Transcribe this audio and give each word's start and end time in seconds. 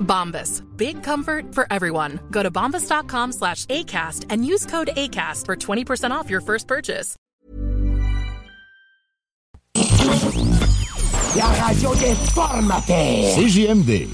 Bombas. 0.00 0.62
Big 0.76 1.02
comfort 1.02 1.54
for 1.54 1.66
everyone. 1.70 2.20
Go 2.30 2.42
to 2.42 2.50
bombas.com 2.50 3.32
slash 3.32 3.66
ACAST 3.66 4.26
and 4.30 4.46
use 4.46 4.66
code 4.66 4.88
ACAST 4.96 5.44
for 5.44 5.56
20% 5.56 6.10
off 6.10 6.30
your 6.30 6.40
first 6.40 6.66
purchase. 6.66 7.16
La 11.36 11.52
radio 11.66 11.94
déformatée. 11.94 13.34
CJMD. 13.34 14.08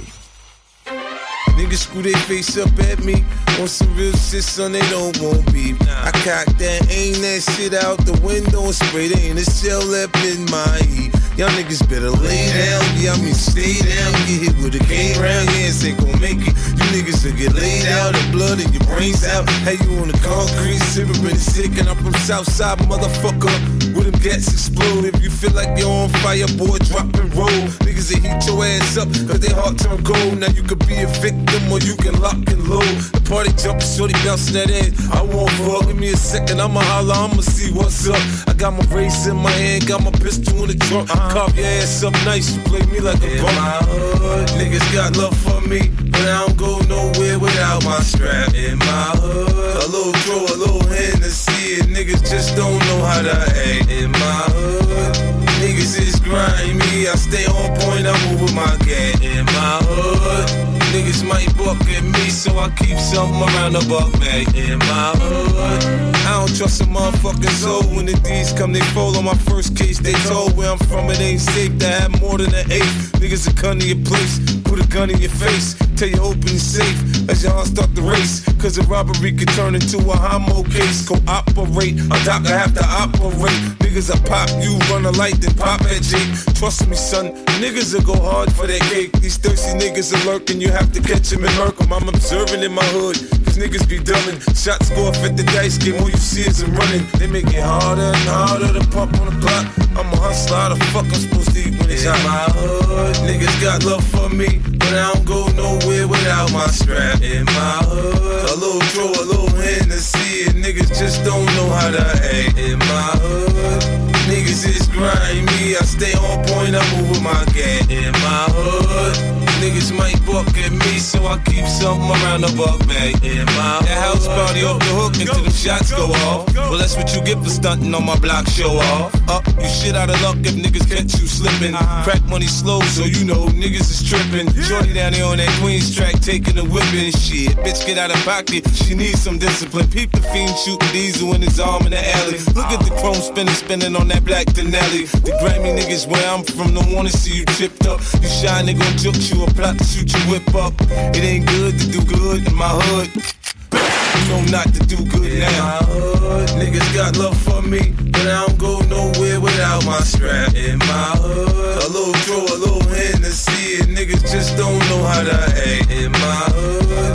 Niggas 1.56 1.84
screw 1.84 2.02
their 2.02 2.16
face 2.26 2.56
up 2.58 2.76
at 2.80 3.04
me. 3.04 3.24
On 3.60 3.68
some 3.68 3.94
real 3.96 4.12
shit, 4.12 4.42
son, 4.42 4.72
they 4.72 4.80
don't 4.90 5.16
want 5.20 5.52
beef. 5.52 5.76
I 5.82 6.10
cock 6.24 6.46
that, 6.58 6.86
aim 6.90 7.14
that 7.22 7.42
shit 7.54 7.74
out 7.74 7.98
the 8.06 8.18
window 8.26 8.64
and 8.64 8.74
spray 8.74 9.06
it 9.06 9.22
in 9.24 9.38
a 9.38 9.44
shell 9.44 9.94
up 10.02 10.14
in 10.24 10.44
my 10.50 10.78
heat. 10.88 10.91
Y'all 11.36 11.48
niggas 11.56 11.80
better 11.88 12.10
lay 12.10 12.52
down, 12.52 12.84
yeah, 13.00 13.12
I 13.12 13.16
mean 13.16 13.32
stay 13.32 13.80
down. 13.80 14.12
Get 14.28 14.52
hit 14.52 14.56
with 14.60 14.76
a 14.76 14.84
game 14.84 15.16
round, 15.16 15.48
hands 15.48 15.82
ain't 15.82 15.96
gon' 15.96 16.20
make 16.20 16.44
it. 16.44 16.52
You 16.76 16.84
niggas 16.92 17.24
will 17.24 17.32
get 17.32 17.54
laid 17.54 17.88
out, 17.88 18.12
the 18.12 18.20
blood 18.32 18.60
in 18.60 18.70
your 18.70 18.84
brains 18.84 19.24
out. 19.24 19.48
Hey, 19.64 19.80
you 19.80 19.96
on 19.96 20.08
the 20.08 20.18
concrete, 20.20 20.84
sippin' 20.92 21.36
sick, 21.36 21.78
and 21.80 21.88
I'm 21.88 21.96
from 21.96 22.12
Southside, 22.20 22.78
motherfucker. 22.84 23.48
With 23.96 24.12
them 24.12 24.20
gats 24.20 24.52
explode. 24.52 25.06
If 25.06 25.22
you 25.22 25.30
feel 25.30 25.52
like 25.52 25.72
you're 25.78 25.88
on 25.88 26.10
fire, 26.20 26.46
boy, 26.60 26.76
drop 26.84 27.08
and 27.16 27.32
roll. 27.34 27.64
Niggas 27.80 28.12
that 28.12 28.20
heat 28.20 28.44
your 28.44 28.64
ass 28.64 28.98
up, 29.00 29.08
cause 29.08 29.40
they 29.40 29.52
heart 29.56 29.78
turn 29.78 30.04
cold. 30.04 30.36
Now 30.36 30.52
you 30.52 30.62
could 30.62 30.84
be 30.86 31.00
a 31.00 31.08
victim 31.24 31.72
or 31.72 31.80
you 31.80 31.96
can 31.96 32.12
lock 32.20 32.44
and 32.52 32.68
load. 32.68 33.21
Party 33.32 33.50
jumping, 33.56 33.88
shorty 33.88 34.12
bouncing 34.28 34.52
that 34.60 34.68
ass. 34.68 35.08
I 35.08 35.22
won't 35.22 35.48
fuck. 35.64 35.86
Give 35.86 35.96
me 35.96 36.12
a 36.12 36.16
second, 36.16 36.60
I'ma 36.60 36.82
holler, 36.84 37.14
I'ma 37.14 37.40
see 37.40 37.72
what's 37.72 38.06
up. 38.06 38.20
I 38.46 38.52
got 38.52 38.74
my 38.74 38.84
race 38.94 39.26
in 39.26 39.36
my 39.38 39.50
hand, 39.50 39.86
got 39.86 40.04
my 40.04 40.10
pistol 40.10 40.60
in 40.64 40.68
the 40.68 40.76
trunk. 40.84 41.08
Uh-huh. 41.08 41.32
Carve 41.32 41.56
your 41.56 41.64
ass 41.64 42.04
up 42.04 42.12
nice, 42.28 42.54
you 42.54 42.60
play 42.64 42.84
me 42.92 43.00
like 43.00 43.16
a 43.24 43.40
bum. 43.40 43.54
my 43.56 43.80
hood, 43.88 44.48
niggas 44.60 44.84
got 44.92 45.16
love 45.16 45.32
for 45.32 45.62
me, 45.62 45.88
but 46.12 46.20
I 46.28 46.44
don't 46.44 46.58
go 46.58 46.76
nowhere 46.92 47.38
without 47.38 47.82
my 47.86 48.00
strap. 48.00 48.52
In 48.52 48.76
my 48.76 49.16
hood, 49.16 49.80
a 49.80 49.88
little 49.88 50.12
draw, 50.28 50.44
a 50.52 50.56
little 50.60 50.84
Hennessy, 50.92 51.80
and 51.80 51.88
niggas 51.88 52.28
just 52.28 52.54
don't 52.54 52.78
know 52.84 53.00
how 53.00 53.22
to 53.22 53.32
act. 53.32 53.88
In 53.88 54.12
my 54.12 54.44
hood, 54.52 55.16
niggas 55.64 55.96
is 55.96 56.20
grimy, 56.20 57.08
I 57.08 57.16
stay 57.16 57.46
on 57.48 57.80
point, 57.80 58.04
I 58.04 58.12
move 58.28 58.42
with 58.42 58.54
my 58.54 58.76
gang. 58.84 59.16
In 59.24 59.46
my 59.46 59.80
hood, 59.88 60.71
niggas 60.92 61.26
might 61.26 61.48
buck 61.56 61.80
at 61.88 62.04
me, 62.04 62.28
so 62.28 62.58
I 62.58 62.68
keep 62.70 62.98
something 62.98 63.40
around 63.40 63.72
the 63.72 63.84
buck 63.88 64.12
bag. 64.20 64.54
In 64.54 64.78
my 64.78 65.12
hood, 65.16 66.14
I 66.28 66.38
don't 66.38 66.54
trust 66.54 66.82
a 66.82 66.84
motherfucking 66.84 67.56
soul. 67.62 67.82
When 67.96 68.06
the 68.06 68.14
D's 68.20 68.52
come, 68.52 68.72
they 68.72 68.84
fall 68.92 69.16
on 69.16 69.24
my 69.24 69.34
first 69.34 69.76
case. 69.76 69.98
They 69.98 70.12
told 70.28 70.56
where 70.56 70.70
I'm 70.70 70.78
from, 70.78 71.10
it 71.10 71.20
ain't 71.20 71.40
safe 71.40 71.78
to 71.78 71.86
have 71.86 72.20
more 72.20 72.38
than 72.38 72.54
an 72.54 72.70
eighth. 72.70 73.12
Niggas 73.20 73.56
come 73.56 73.80
to 73.80 73.86
your 73.86 74.04
place, 74.04 74.38
put 74.62 74.84
a 74.84 74.86
gun 74.88 75.10
in 75.10 75.18
your 75.18 75.30
face, 75.30 75.74
tell 76.02 76.10
you 76.10 76.22
open 76.22 76.50
and 76.50 76.60
safe 76.60 76.98
as 77.30 77.44
y'all 77.44 77.64
start 77.64 77.94
the 77.94 78.02
race. 78.02 78.42
Cause 78.58 78.76
a 78.78 78.82
robbery 78.90 79.30
could 79.30 79.48
turn 79.50 79.76
into 79.76 79.98
a 79.98 80.16
homo 80.16 80.64
case. 80.64 81.06
Cooperate, 81.06 81.94
a 81.94 82.18
doctor 82.26 82.50
have 82.50 82.74
to 82.74 82.84
operate. 82.84 83.60
Niggas 83.78 84.10
I 84.10 84.18
pop, 84.26 84.50
you 84.58 84.78
run 84.90 85.06
a 85.06 85.12
light, 85.12 85.38
then 85.38 85.54
pop 85.54 85.80
at 85.82 86.02
Jake. 86.02 86.26
Trust 86.58 86.88
me, 86.88 86.96
son, 86.96 87.30
niggas 87.62 87.94
will 87.94 88.02
go 88.02 88.16
hard 88.20 88.52
for 88.52 88.66
that 88.66 88.80
cake. 88.90 89.12
These 89.20 89.36
thirsty 89.36 89.78
niggas 89.78 90.10
are 90.10 90.24
lurking, 90.26 90.60
you 90.60 90.72
have 90.72 90.90
to 90.92 91.00
catch 91.00 91.30
them 91.30 91.44
and 91.44 91.54
murk 91.56 91.80
'em. 91.80 91.92
I'm 91.92 92.08
observing 92.08 92.62
in 92.64 92.72
my 92.72 92.84
hood. 92.96 93.16
Cause 93.44 93.56
niggas 93.58 93.86
be 93.88 93.98
dumbing. 93.98 94.42
Shots 94.58 94.90
go 94.90 95.06
off 95.06 95.22
at 95.22 95.36
the 95.36 95.44
dice 95.54 95.78
game, 95.78 96.02
all 96.02 96.10
you 96.10 96.16
see 96.16 96.42
is 96.42 96.58
them 96.58 96.74
running. 96.74 97.06
They 97.18 97.28
make 97.28 97.46
it 97.46 97.62
harder 97.62 98.10
and 98.10 98.28
harder 98.28 98.72
to 98.74 98.84
pump 98.90 99.20
on 99.20 99.26
the 99.30 99.38
block. 99.38 99.66
I'm 99.94 100.10
a 100.10 100.16
hustler, 100.16 100.74
the 100.74 100.84
fuck 100.86 101.04
I'm 101.04 101.14
supposed 101.14 101.52
to 101.54 101.60
eat 101.60 101.78
when 101.78 101.90
it's 101.90 102.04
hot? 102.04 102.18
my 102.24 102.42
hood. 102.58 103.14
Niggas 103.28 103.56
got 103.62 103.84
love 103.84 104.02
for 104.08 104.28
me, 104.30 104.58
but 104.82 104.94
I 104.94 105.12
don't 105.12 105.24
go 105.24 105.46
nowhere 105.54 106.08
without 106.08 106.52
my 106.52 106.66
strap. 106.66 107.20
In 107.22 107.44
my 107.46 107.78
hood, 107.86 108.50
a 108.50 108.56
little 108.56 108.84
draw, 108.92 109.10
a 109.10 109.24
little 109.24 109.50
Hennessy, 109.56 110.44
and 110.46 110.64
niggas 110.64 110.88
just 110.98 111.24
don't 111.24 111.46
know 111.56 111.68
how 111.70 111.90
to 111.90 112.02
act. 112.02 112.58
In 112.58 112.78
my 112.78 113.10
hood, 113.22 113.82
niggas 114.28 114.66
is 114.66 114.88
grimy, 114.88 115.76
I 115.76 115.84
stay 115.84 116.14
on 116.14 116.44
point, 116.46 116.74
I 116.74 116.82
move 116.96 117.10
with 117.10 117.22
my 117.22 117.44
gang. 117.54 117.90
In 117.90 118.12
my 118.12 118.46
hood, 118.50 119.41
niggas 119.62 119.96
might 119.96 120.18
buck 120.26 120.50
at 120.58 120.72
me, 120.72 120.98
so 120.98 121.24
I 121.24 121.38
keep 121.46 121.64
something 121.66 122.10
around 122.10 122.42
the 122.42 122.52
buck 122.58 122.82
bag. 122.88 123.14
In 123.22 123.46
my 123.54 123.78
that 123.86 123.98
house 124.02 124.26
party 124.26 124.66
off 124.66 124.80
the 124.80 124.92
hook 124.98 125.14
until 125.14 125.38
the 125.38 125.54
shots 125.54 125.92
go 125.94 126.10
off. 126.26 126.50
Well, 126.54 126.78
that's 126.78 126.96
what 126.96 127.14
you 127.14 127.22
get 127.22 127.38
for 127.38 127.50
stunting 127.50 127.94
on 127.94 128.04
my 128.04 128.18
block, 128.18 128.48
show 128.48 128.74
off. 128.98 129.14
Up, 129.30 129.46
you 129.46 129.68
shit 129.68 129.94
out 129.94 130.10
of 130.10 130.20
luck 130.22 130.36
if 130.42 130.58
niggas 130.58 130.90
catch 130.90 131.14
you 131.14 131.26
slipping. 131.30 131.74
Crack 132.02 132.22
money 132.26 132.50
slow, 132.50 132.80
so 132.90 133.04
you 133.04 133.24
know 133.24 133.46
niggas 133.54 133.86
is 133.86 134.02
tripping. 134.02 134.50
Shorty 134.66 134.94
down 134.94 135.12
there 135.12 135.26
on 135.26 135.38
that 135.38 135.52
Queens 135.62 135.94
track, 135.94 136.18
taking 136.18 136.58
a 136.58 136.64
whipping. 136.64 137.14
Shit, 137.14 137.54
bitch, 137.62 137.86
get 137.86 137.98
out 137.98 138.10
of 138.10 138.18
pocket. 138.26 138.66
She 138.74 138.94
needs 138.94 139.22
some 139.22 139.38
discipline. 139.38 139.86
Peep 139.90 140.10
the 140.10 140.22
fiend 140.34 140.56
shooting 140.58 140.90
diesel 140.90 141.34
in 141.34 141.42
his 141.42 141.60
arm 141.60 141.86
in 141.86 141.92
the 141.94 142.02
alley. 142.18 142.38
Look 142.58 142.66
at 142.66 142.82
the 142.82 142.90
chrome 142.98 143.22
spinning, 143.22 143.54
spinning 143.54 143.94
on 143.94 144.08
that 144.08 144.24
black 144.24 144.46
Denali. 144.46 145.06
The 145.22 145.32
Grammy 145.38 145.70
niggas 145.78 146.10
where 146.10 146.26
I'm 146.26 146.42
from 146.42 146.74
don't 146.74 146.90
wanna 146.92 147.10
see 147.10 147.38
you 147.38 147.44
tripped 147.54 147.86
up. 147.86 148.00
You 148.18 148.28
shy 148.28 148.58
nigga 148.66 148.86
juke 148.98 149.22
you, 149.30 149.44
a 149.44 149.51
plot 149.54 149.78
to 149.78 149.84
shoot 149.84 150.12
your 150.12 150.22
whip 150.30 150.54
up. 150.54 150.72
It 151.14 151.22
ain't 151.24 151.46
good 151.46 151.78
to 151.78 151.86
do 151.90 152.00
good 152.04 152.46
in 152.46 152.54
my 152.54 152.68
hood. 152.68 153.10
You 153.12 154.28
know 154.28 154.44
not 154.50 154.72
to 154.74 154.80
do 154.86 154.96
good 155.08 155.40
now. 155.40 155.80
My 155.80 155.86
hood, 155.86 156.48
niggas 156.60 156.88
got 156.94 157.16
love 157.16 157.36
for 157.36 157.62
me, 157.62 157.92
but 158.12 158.26
I 158.26 158.46
don't 158.46 158.58
go 158.58 158.80
nowhere 158.88 159.40
without 159.40 159.84
my 159.84 160.00
strap. 160.00 160.54
In 160.54 160.78
my 160.78 161.08
hood, 161.20 161.82
a 161.84 161.88
little 161.88 162.16
draw, 162.24 162.44
a 162.44 162.56
little 162.56 162.84
Hennessy, 162.88 163.80
and 163.80 163.96
niggas 163.96 164.22
just 164.30 164.56
don't 164.56 164.78
know 164.90 165.02
how 165.04 165.22
to 165.22 165.34
act. 165.34 165.90
In 165.90 166.12
my 166.12 166.44
hood, 166.56 167.14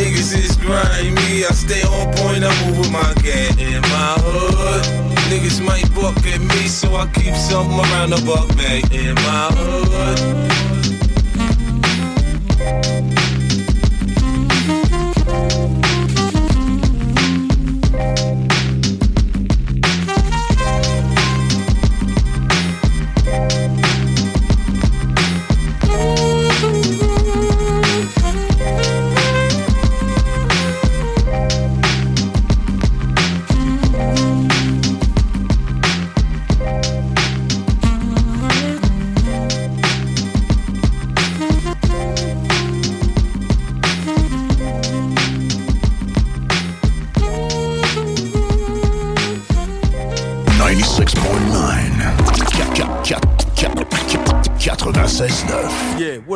niggas 0.00 0.32
is 0.36 0.56
grimy, 0.56 1.44
I 1.44 1.52
stay 1.52 1.82
on 1.82 2.12
point, 2.16 2.44
I 2.44 2.52
move 2.66 2.78
with 2.78 2.92
my 2.92 3.12
gang. 3.22 3.58
In 3.58 3.80
my 3.82 4.14
hood, 4.24 4.84
niggas 5.30 5.64
might 5.64 5.88
buck 5.94 6.16
at 6.26 6.40
me, 6.40 6.68
so 6.68 6.96
I 6.96 7.06
keep 7.12 7.34
something 7.34 7.78
around 7.78 8.10
the 8.10 8.20
buck 8.26 8.48
bag. 8.56 8.92
In 8.92 9.14
my 9.14 9.48
hood. 9.52 10.67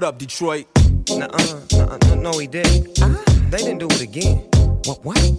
What 0.02 0.08
up, 0.08 0.18
Detroit? 0.18 0.66
Nuh-uh, 1.10 1.60
nuh-uh, 1.70 1.98
no, 2.08 2.14
no, 2.32 2.38
he 2.40 2.48
didn't. 2.48 2.98
Ah. 3.00 3.22
They 3.50 3.58
didn't 3.58 3.78
do 3.78 3.86
it 3.86 4.00
again. 4.00 4.38
What? 4.84 5.04
What? 5.04 5.31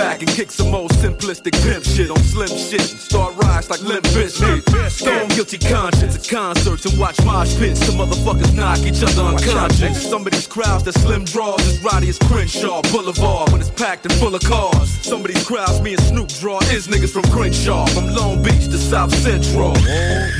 Back 0.00 0.22
and 0.22 0.30
kick 0.30 0.50
some 0.50 0.74
old 0.74 0.90
simplistic 0.92 1.52
pimp 1.62 1.84
shit 1.84 2.10
on 2.10 2.18
slim 2.32 2.48
shit 2.48 2.80
and 2.80 3.00
start 3.00 3.36
rise 3.36 3.68
like 3.68 3.82
Limp 3.82 4.04
Bizkit. 4.16 4.62
Stone 4.90 5.28
guilty 5.28 5.58
conscience 5.58 6.16
at 6.16 6.26
concerts 6.26 6.86
and 6.86 6.98
watch 6.98 7.22
mosh 7.24 7.54
pits. 7.58 7.84
Some 7.84 7.96
motherfuckers 7.96 8.54
knock 8.54 8.78
each 8.80 9.02
other 9.02 9.22
unconscious. 9.22 10.08
Some 10.08 10.26
of 10.26 10.32
these 10.32 10.46
crowds 10.46 10.84
that 10.84 10.94
slim 10.94 11.24
draws 11.24 11.60
is 11.66 11.82
rowdy 11.84 12.08
as 12.08 12.18
Crenshaw 12.18 12.80
Boulevard 12.90 13.52
when 13.52 13.60
it's 13.60 13.70
packed 13.70 14.06
and 14.06 14.14
full 14.14 14.34
of 14.34 14.42
cars. 14.42 14.88
Some 15.06 15.20
of 15.20 15.28
these 15.28 15.46
crowds 15.46 15.80
me 15.82 15.92
and 15.92 16.02
Snoop 16.02 16.28
draw 16.40 16.60
is 16.76 16.88
niggas 16.88 17.12
from 17.12 17.24
Crenshaw, 17.24 17.84
from 17.86 18.06
Long 18.14 18.42
Beach 18.42 18.66
to 18.72 18.78
South 18.78 19.14
Central. 19.14 19.72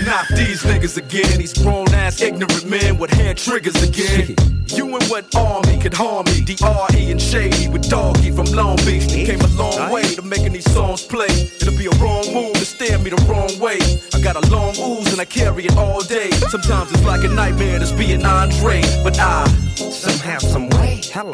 Not 0.06 0.26
these 0.36 0.62
niggas 0.62 0.96
again, 0.96 1.38
these 1.38 1.52
grown 1.52 1.92
ass 1.92 2.22
ignorant 2.22 2.66
men 2.66 2.96
with 2.98 3.10
hair 3.10 3.34
triggers 3.34 3.82
again. 3.82 4.36
You 4.76 4.86
and 4.94 5.04
what 5.04 5.34
army 5.34 5.78
could 5.78 5.94
harm 5.94 6.26
me? 6.26 6.42
D.R.E. 6.42 7.10
and 7.10 7.20
Shady 7.20 7.68
with 7.68 7.88
Doggy 7.90 8.30
from 8.30 8.46
Long 8.46 8.76
Beach. 8.86 9.08
Came 9.08 9.40
a 9.50 9.62
long 9.62 9.92
way 9.92 10.02
to 10.02 10.22
making 10.22 10.52
these 10.52 10.70
songs 10.72 11.02
play. 11.04 11.32
It'll 11.60 11.76
be 11.76 11.86
a 11.86 11.96
wrong 12.02 12.24
move 12.32 12.54
to 12.54 12.64
stare 12.64 12.98
me 12.98 13.10
the 13.10 13.22
wrong 13.28 13.50
way. 13.58 13.78
I 14.14 14.20
got 14.20 14.36
a 14.36 14.44
long 14.50 14.74
ooze 14.78 15.12
and 15.12 15.20
I 15.20 15.24
carry 15.24 15.64
it 15.64 15.76
all 15.76 16.02
day. 16.02 16.30
Sometimes 16.48 16.92
it's 16.92 17.04
like 17.04 17.24
a 17.24 17.28
nightmare 17.28 17.78
just 17.78 17.96
being 17.96 18.24
Andre, 18.24 18.82
but 19.02 19.18
I 19.18 19.46
somehow, 19.76 20.38
some 20.38 20.68
way. 20.70 21.00
Hello, 21.12 21.32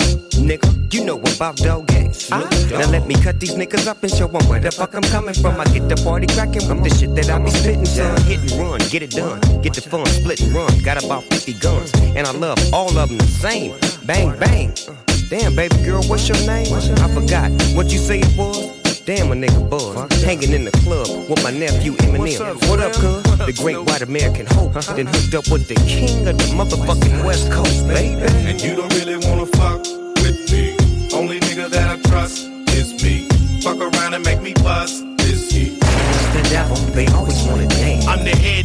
nigga, 0.48 0.94
you 0.94 1.04
know 1.04 1.18
about 1.18 1.56
dog 1.56 1.86
games. 1.88 2.30
Now 2.30 2.90
let 2.90 3.06
me 3.06 3.14
cut 3.14 3.40
these 3.40 3.54
niggas 3.54 3.86
up 3.86 4.02
and 4.02 4.12
show 4.12 4.28
them 4.28 4.46
where 4.48 4.60
the 4.60 4.70
fuck 4.70 4.94
I'm 4.94 5.02
coming 5.02 5.34
from. 5.34 5.60
I 5.60 5.64
get 5.64 5.88
the 5.88 5.96
party 5.96 6.26
cracking 6.26 6.66
with 6.68 6.84
the 6.84 6.90
shit 6.90 7.14
that 7.16 7.30
I 7.30 7.38
be 7.38 7.50
spitting, 7.50 7.84
son. 7.84 8.20
Hit 8.22 8.40
and 8.40 8.52
run, 8.60 8.80
get 8.90 9.02
it 9.02 9.10
done, 9.10 9.40
get 9.62 9.74
the 9.74 9.80
fun, 9.80 10.06
split 10.06 10.40
and 10.40 10.54
run. 10.54 10.70
Got 10.82 11.02
about 11.04 11.24
50 11.24 11.52
guns, 11.54 11.92
and 11.94 12.26
I 12.26 12.32
love 12.32 12.58
all 12.72 12.96
of 12.98 13.08
them 13.08 13.18
the 13.18 13.26
same. 13.26 13.74
Bang, 14.06 14.38
bang. 14.38 14.72
Damn, 15.28 15.56
baby 15.56 15.74
girl, 15.82 16.04
what's 16.04 16.28
your 16.28 16.38
name? 16.46 16.72
I 16.72 17.08
forgot 17.12 17.50
what 17.74 17.90
you 17.90 17.98
say 17.98 18.20
it 18.20 18.36
was. 18.36 19.00
Damn, 19.00 19.32
a 19.32 19.34
nigga 19.34 19.68
buzz. 19.68 20.22
Hanging 20.22 20.52
in 20.52 20.64
the 20.64 20.70
club 20.70 21.08
with 21.28 21.42
my 21.42 21.50
nephew 21.50 21.94
Eminem. 21.94 22.54
What 22.68 22.78
up, 22.78 22.92
cuz? 22.92 23.22
The 23.44 23.52
great 23.60 23.78
white 23.78 24.02
American 24.02 24.46
hope. 24.46 24.76
Uh-huh. 24.76 24.94
Then 24.94 25.06
hooked 25.06 25.34
up 25.34 25.48
with 25.50 25.66
the 25.66 25.74
king 25.86 26.28
of 26.28 26.38
the 26.38 26.44
motherfucking 26.54 27.24
West 27.24 27.50
Coast, 27.50 27.88
baby. 27.88 28.22
And 28.22 28.60
you 28.62 28.76
don't 28.76 28.92
really 28.94 29.16
wanna 29.26 29.46
fuck 29.46 29.82
with 30.22 30.50
me. 30.52 30.76
Only 31.12 31.40
nigga 31.40 31.70
that 31.70 31.98
I 31.98 32.08
trust 32.08 32.46
is 32.70 32.94
me. 33.02 33.28
Fuck 33.62 33.78
around 33.78 34.14
and 34.14 34.24
make 34.24 34.40
me 34.40 34.54
bust 34.54 35.04
this 35.18 35.50
heat. 35.50 35.80
The 35.80 36.48
devil, 36.50 36.76
they 36.94 37.08
always 37.08 37.35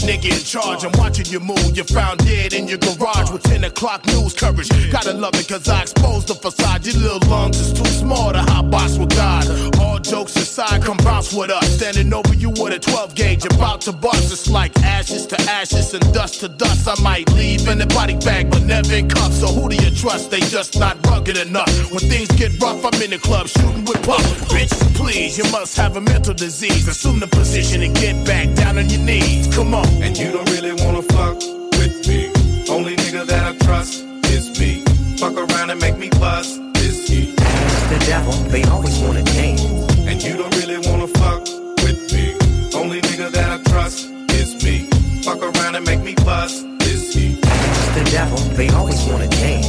nigga 0.01 0.31
in 0.37 0.43
charge. 0.43 0.83
I'm 0.83 0.91
watching 0.97 1.25
you 1.27 1.39
move. 1.39 1.75
You 1.75 1.83
found 1.83 2.19
dead 2.25 2.53
in 2.53 2.67
your 2.67 2.77
garage 2.77 3.31
with 3.31 3.43
10 3.43 3.63
o'clock 3.63 4.05
news 4.07 4.33
coverage. 4.33 4.69
Gotta 4.91 5.13
love 5.13 5.35
it 5.35 5.47
cause 5.47 5.67
I 5.67 5.83
exposed 5.83 6.27
the 6.27 6.35
facade. 6.35 6.85
Your 6.85 6.95
little 6.95 7.29
lungs 7.29 7.59
is 7.59 7.73
too 7.73 7.85
small 7.85 8.31
to 8.31 8.39
hot 8.39 8.69
box 8.69 8.97
with 8.97 9.09
God. 9.15 9.45
All 9.79 9.99
jokes 9.99 10.35
aside, 10.35 10.83
come 10.83 10.97
bounce 10.97 11.33
with 11.33 11.51
us. 11.51 11.67
Standing 11.77 12.13
over 12.13 12.33
you 12.33 12.49
with 12.49 12.73
a 12.73 12.79
12 12.79 13.15
gauge, 13.15 13.45
about 13.45 13.81
to 13.81 13.91
bust. 13.91 14.31
It's 14.31 14.49
like 14.49 14.77
ashes 14.83 15.25
to 15.27 15.41
ashes 15.49 15.93
and 15.93 16.13
dust 16.13 16.39
to 16.41 16.49
dust. 16.49 16.87
I 16.87 17.01
might 17.01 17.31
leave 17.33 17.67
in 17.67 17.81
a 17.81 17.87
body 17.87 18.17
bag, 18.17 18.49
but 18.49 18.63
never 18.63 18.93
in 18.93 19.09
cuffs. 19.09 19.39
So 19.39 19.47
who 19.47 19.69
do 19.69 19.75
you 19.75 19.91
trust? 19.91 20.31
They 20.31 20.39
just 20.39 20.79
not 20.79 20.97
rugged 21.07 21.37
enough. 21.37 21.71
When 21.91 21.99
things 21.99 22.29
get 22.29 22.59
rough, 22.61 22.83
I'm 22.85 23.01
in 23.01 23.11
the 23.11 23.19
club 23.19 23.47
shooting 23.47 23.85
with 23.85 24.01
puff. 24.03 24.23
Bitch, 24.49 24.73
please, 24.95 25.37
you 25.37 25.45
must 25.51 25.77
have 25.77 25.97
a 25.97 26.01
mental 26.01 26.33
disease. 26.33 26.87
Assume 26.87 27.19
the 27.19 27.27
position 27.27 27.81
and 27.81 27.95
get 27.95 28.25
back 28.25 28.53
down 28.55 28.77
on 28.77 28.89
your 28.89 29.01
knees. 29.01 29.53
Come 29.53 29.73
on. 29.73 29.90
And 29.99 30.17
you 30.17 30.31
don't 30.31 30.49
really 30.51 30.73
wanna 30.83 31.01
fuck 31.01 31.37
with 31.79 32.07
me. 32.07 32.31
Only 32.69 32.95
nigga 32.95 33.25
that 33.25 33.43
I 33.53 33.57
trust 33.65 34.03
is 34.25 34.57
me. 34.59 34.83
Fuck 35.17 35.35
around 35.35 35.69
and 35.69 35.79
make 35.79 35.97
me 35.97 36.09
bust 36.19 36.61
this 36.73 37.07
heat. 37.07 37.35
The 37.35 37.99
devil, 38.07 38.33
they 38.49 38.63
always 38.63 38.97
wanna 38.99 39.23
dance. 39.23 39.61
And 40.09 40.21
you 40.23 40.37
don't 40.37 40.55
really 40.57 40.79
wanna 40.89 41.07
fuck 41.07 41.41
with 41.83 42.11
me. 42.13 42.35
Only 42.73 43.01
nigga 43.01 43.31
that 43.31 43.59
I 43.59 43.63
trust 43.69 44.09
is 44.31 44.63
me. 44.63 44.89
Fuck 45.23 45.41
around 45.41 45.75
and 45.75 45.85
make 45.85 46.01
me 46.01 46.15
bust 46.15 46.65
this 46.79 47.13
heat. 47.13 47.41
The 47.41 48.07
devil, 48.11 48.37
they 48.55 48.69
always 48.69 49.03
wanna 49.05 49.27
dance. 49.27 49.67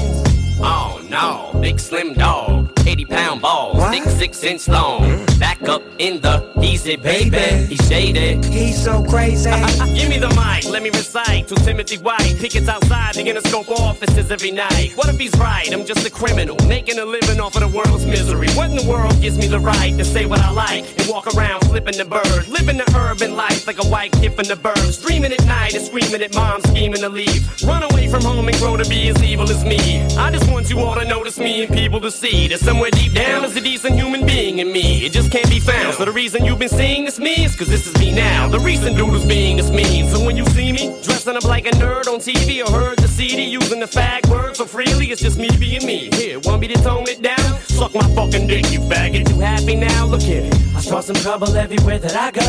Oh 0.60 1.00
no, 1.10 1.58
big 1.60 1.80
slim 1.80 2.14
dog, 2.14 2.71
80 2.86 3.04
pound 3.06 3.42
balls, 3.42 3.82
thick 3.90 4.04
six 4.04 4.42
inch 4.42 4.68
long. 4.68 5.02
Mm. 5.02 5.38
Back 5.38 5.62
up 5.68 5.82
in 5.98 6.20
the 6.20 6.52
easy 6.62 6.96
baby. 6.96 7.66
He's 7.66 7.86
shaded. 7.88 8.44
He's 8.44 8.82
so 8.82 9.04
crazy. 9.04 9.50
Give 9.94 10.08
me 10.08 10.18
the 10.18 10.28
mic, 10.30 10.70
let 10.70 10.82
me 10.82 10.90
recite 10.90 11.48
to 11.48 11.54
Timothy 11.56 11.98
White. 11.98 12.36
Pickets 12.38 12.68
outside 12.68 13.14
the 13.14 13.22
Interscope 13.24 13.68
offices 13.70 14.30
every 14.30 14.50
night. 14.50 14.92
What 14.96 15.08
if 15.08 15.18
he's 15.18 15.34
right? 15.38 15.72
I'm 15.72 15.84
just 15.84 16.06
a 16.06 16.10
criminal, 16.10 16.56
making 16.66 16.98
a 16.98 17.04
living 17.04 17.40
off 17.40 17.54
of 17.56 17.62
the 17.62 17.68
world's 17.68 18.06
misery. 18.06 18.48
What 18.50 18.70
in 18.70 18.76
the 18.76 18.88
world 18.88 19.20
gives 19.20 19.38
me 19.38 19.46
the 19.46 19.60
right 19.60 19.96
to 19.98 20.04
say 20.04 20.26
what 20.26 20.40
I 20.40 20.50
like 20.50 20.84
and 20.98 21.08
walk 21.08 21.26
around 21.34 21.60
flipping 21.66 21.96
the 21.96 22.04
bird? 22.04 22.48
Living 22.48 22.78
the 22.78 22.92
urban 22.96 23.36
life 23.36 23.66
like 23.66 23.82
a 23.82 23.86
white 23.86 24.12
kid 24.12 24.34
from 24.34 24.46
the 24.46 24.54
burbs. 24.54 25.00
Dreaming 25.04 25.32
at 25.32 25.44
night 25.46 25.74
and 25.74 25.84
screaming 25.84 26.22
at 26.22 26.34
mom, 26.34 26.60
scheming 26.62 27.00
to 27.00 27.08
leave. 27.08 27.42
Run 27.62 27.82
away 27.82 28.08
from 28.08 28.22
home 28.22 28.48
and 28.48 28.56
grow 28.58 28.76
to 28.76 28.88
be 28.88 29.08
as 29.08 29.22
evil 29.22 29.48
as 29.50 29.64
me. 29.64 30.02
I 30.16 30.30
just 30.30 30.50
want 30.50 30.70
you 30.70 30.80
all 30.80 30.94
to 30.94 31.04
notice 31.04 31.38
me 31.38 31.64
and 31.64 31.72
people 31.72 32.00
to 32.00 32.10
see 32.10 32.48
that 32.48 32.60
somewhere 32.82 33.00
deep 33.00 33.12
down 33.12 33.44
is 33.44 33.56
a 33.56 33.60
decent 33.60 33.94
human 33.94 34.26
being 34.26 34.58
in 34.58 34.72
me. 34.72 35.06
It 35.06 35.12
just 35.12 35.30
can't 35.30 35.48
be 35.48 35.60
found. 35.60 35.94
So 35.94 36.04
the 36.04 36.10
reason 36.10 36.44
you've 36.44 36.58
been 36.58 36.68
seeing 36.68 37.04
this 37.04 37.18
me 37.18 37.44
is 37.44 37.54
cause 37.54 37.68
this 37.68 37.86
is 37.86 37.96
me 37.98 38.12
now. 38.12 38.48
The 38.48 38.58
recent 38.58 38.96
dude 38.96 39.08
who's 39.08 39.24
being 39.24 39.58
is 39.58 39.70
me. 39.70 40.08
So 40.10 40.24
when 40.24 40.36
you 40.36 40.44
see 40.46 40.72
me 40.72 40.88
dressing 41.02 41.36
up 41.36 41.44
like 41.44 41.66
a 41.66 41.70
nerd 41.82 42.08
on 42.08 42.18
TV 42.18 42.60
or 42.66 42.70
heard 42.72 42.98
the 42.98 43.06
CD 43.06 43.44
using 43.44 43.78
the 43.78 43.86
fag 43.86 44.28
word 44.28 44.56
so 44.56 44.64
freely, 44.64 45.12
it's 45.12 45.22
just 45.22 45.38
me 45.38 45.48
being 45.60 45.86
me. 45.86 46.10
Here, 46.12 46.40
want 46.40 46.60
me 46.60 46.68
to 46.68 46.82
tone 46.82 47.06
it 47.08 47.22
down? 47.22 47.60
Suck 47.78 47.94
my 47.94 48.08
fucking 48.16 48.48
dick, 48.48 48.68
you 48.72 48.80
faggot. 48.80 49.28
You 49.28 49.38
happy 49.38 49.76
now? 49.76 50.06
Look 50.06 50.22
here. 50.22 50.50
I 50.74 50.80
start 50.80 51.04
some 51.04 51.16
trouble 51.16 51.54
everywhere 51.54 52.00
that 52.00 52.16
I 52.16 52.32
go. 52.32 52.42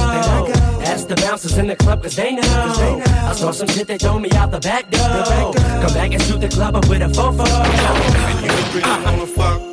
Ask 0.82 1.10
the 1.10 1.16
bouncers 1.16 1.60
in 1.60 1.68
the 1.68 1.76
club 1.76 2.02
cause 2.02 2.16
they 2.16 2.32
know. 2.32 2.42
I 3.30 3.34
start 3.36 3.54
some 3.54 3.68
shit, 3.68 3.88
they 3.88 4.00
throw 4.00 4.18
me 4.18 4.32
out 4.32 4.50
the 4.52 4.60
back 4.60 4.90
door. 4.90 5.54
Come 5.84 5.94
back 5.94 6.12
and 6.12 6.22
shoot 6.24 6.42
the 6.42 6.50
club 6.50 6.76
up 6.76 6.90
with 6.90 7.04
a 7.04 7.10
fofo. 7.18 7.46
And 7.46 8.42
you 8.42 8.82
really 8.82 9.06
wanna 9.06 9.28
fuck 9.28 9.62
with 9.62 9.68
me. 9.68 9.73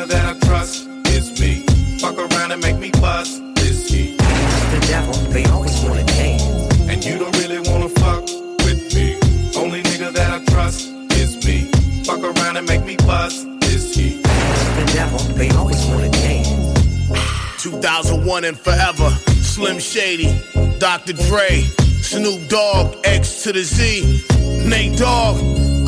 nigga 0.00 0.08
that 0.08 0.36
I 0.36 0.46
trust 0.46 0.86
is 1.08 1.40
me. 1.40 1.64
Fuck 1.98 2.18
around 2.18 2.52
and 2.52 2.62
make 2.62 2.78
me 2.78 2.90
bust 3.00 3.42
this 3.56 3.88
heat. 3.88 4.16
The 4.18 4.86
devil, 4.88 5.14
they 5.32 5.44
always 5.46 5.78
wanna 5.82 6.04
dance. 6.04 6.42
And 6.88 7.04
you 7.04 7.18
don't 7.18 7.36
really 7.38 7.58
wanna 7.70 7.88
fuck 7.88 8.22
with 8.64 8.94
me. 8.94 9.18
Only 9.56 9.82
nigga 9.82 10.12
that 10.12 10.40
I 10.40 10.44
trust 10.46 10.88
is 11.12 11.44
me. 11.44 11.70
Fuck 12.04 12.20
around 12.20 12.56
and 12.56 12.66
make 12.66 12.84
me 12.84 12.96
bust 12.98 13.46
this 13.60 13.94
heat. 13.94 14.22
The 14.22 14.90
devil, 14.94 15.18
they 15.34 15.50
always 15.50 15.84
wanna 15.86 16.10
dance. 16.10 17.62
2001 17.62 18.44
and 18.44 18.58
forever. 18.58 19.10
Slim 19.42 19.78
Shady, 19.78 20.32
Dr. 20.78 21.12
Dre, 21.12 21.62
Snoop 22.02 22.48
Dogg, 22.48 22.96
X 23.04 23.42
to 23.42 23.52
the 23.52 23.62
Z, 23.62 24.24
Nate 24.66 24.98
Dogg. 24.98 25.36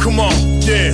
Come 0.01 0.21
on, 0.21 0.35
yeah. 0.63 0.93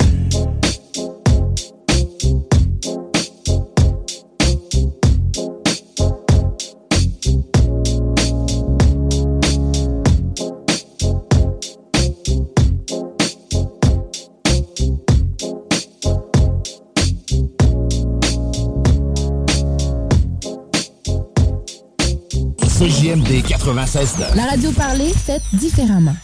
CJMD 22.79 23.43
96 23.45 24.15
La 24.35 24.45
radio 24.45 24.71
parlée, 24.71 25.11
faite 25.13 25.41
différemment. 25.51 26.15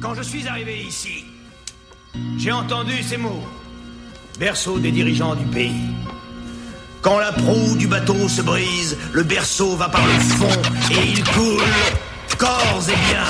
Quand 0.00 0.14
je 0.14 0.22
suis 0.22 0.48
arrivé 0.48 0.82
ici, 0.82 1.24
j'ai 2.38 2.50
entendu 2.50 3.00
ces 3.04 3.16
mots. 3.16 3.44
Berceau 4.40 4.80
des 4.80 4.90
dirigeants 4.90 5.36
du 5.36 5.44
pays. 5.44 5.94
Quand 7.02 7.20
la 7.20 7.30
proue 7.30 7.76
du 7.76 7.86
bateau 7.86 8.28
se 8.28 8.42
brise, 8.42 8.98
le 9.12 9.22
berceau 9.22 9.76
va 9.76 9.88
par 9.88 10.04
le 10.04 10.12
fond 10.14 10.60
et 10.90 11.06
il 11.06 11.22
coule. 11.22 11.62
Corps 12.36 12.82
et 12.88 13.08
bien. 13.08 13.22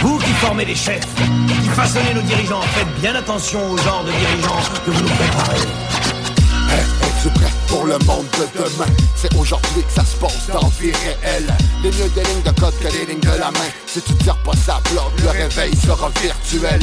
Vous 0.00 0.16
qui 0.20 0.32
formez 0.40 0.64
les 0.64 0.74
chefs, 0.74 1.06
qui 1.48 1.68
façonnez 1.68 2.14
nos 2.14 2.22
dirigeants, 2.22 2.62
faites 2.62 3.00
bien 3.02 3.14
attention 3.14 3.72
au 3.72 3.76
genre 3.76 4.04
de 4.04 4.10
dirigeants 4.10 4.62
que 4.86 4.90
vous 4.90 5.02
nous 5.02 5.10
préparez. 5.10 6.97
Es-tu 7.18 7.30
prêt 7.30 7.50
pour 7.66 7.84
le 7.84 7.98
monde 8.06 8.26
de 8.38 8.58
demain? 8.58 8.90
C'est 9.16 9.34
aujourd'hui 9.34 9.82
que 9.82 9.92
ça 9.92 10.04
se 10.04 10.16
passe 10.16 10.46
dans 10.52 10.68
vie 10.80 10.92
réelle. 10.92 11.52
Les 11.82 11.90
mieux 11.90 12.08
des 12.10 12.22
lignes 12.22 12.42
de 12.44 12.60
code 12.60 12.74
que 12.78 12.88
les 12.88 13.06
lignes 13.06 13.20
de 13.20 13.38
la 13.38 13.50
main. 13.50 13.70
Si 13.86 14.00
tu 14.02 14.14
tires 14.14 14.36
pas 14.38 14.52
ça 14.52 14.80
bloque, 14.90 15.20
le 15.22 15.30
réveil 15.30 15.74
sera 15.76 16.10
virtuel. 16.20 16.80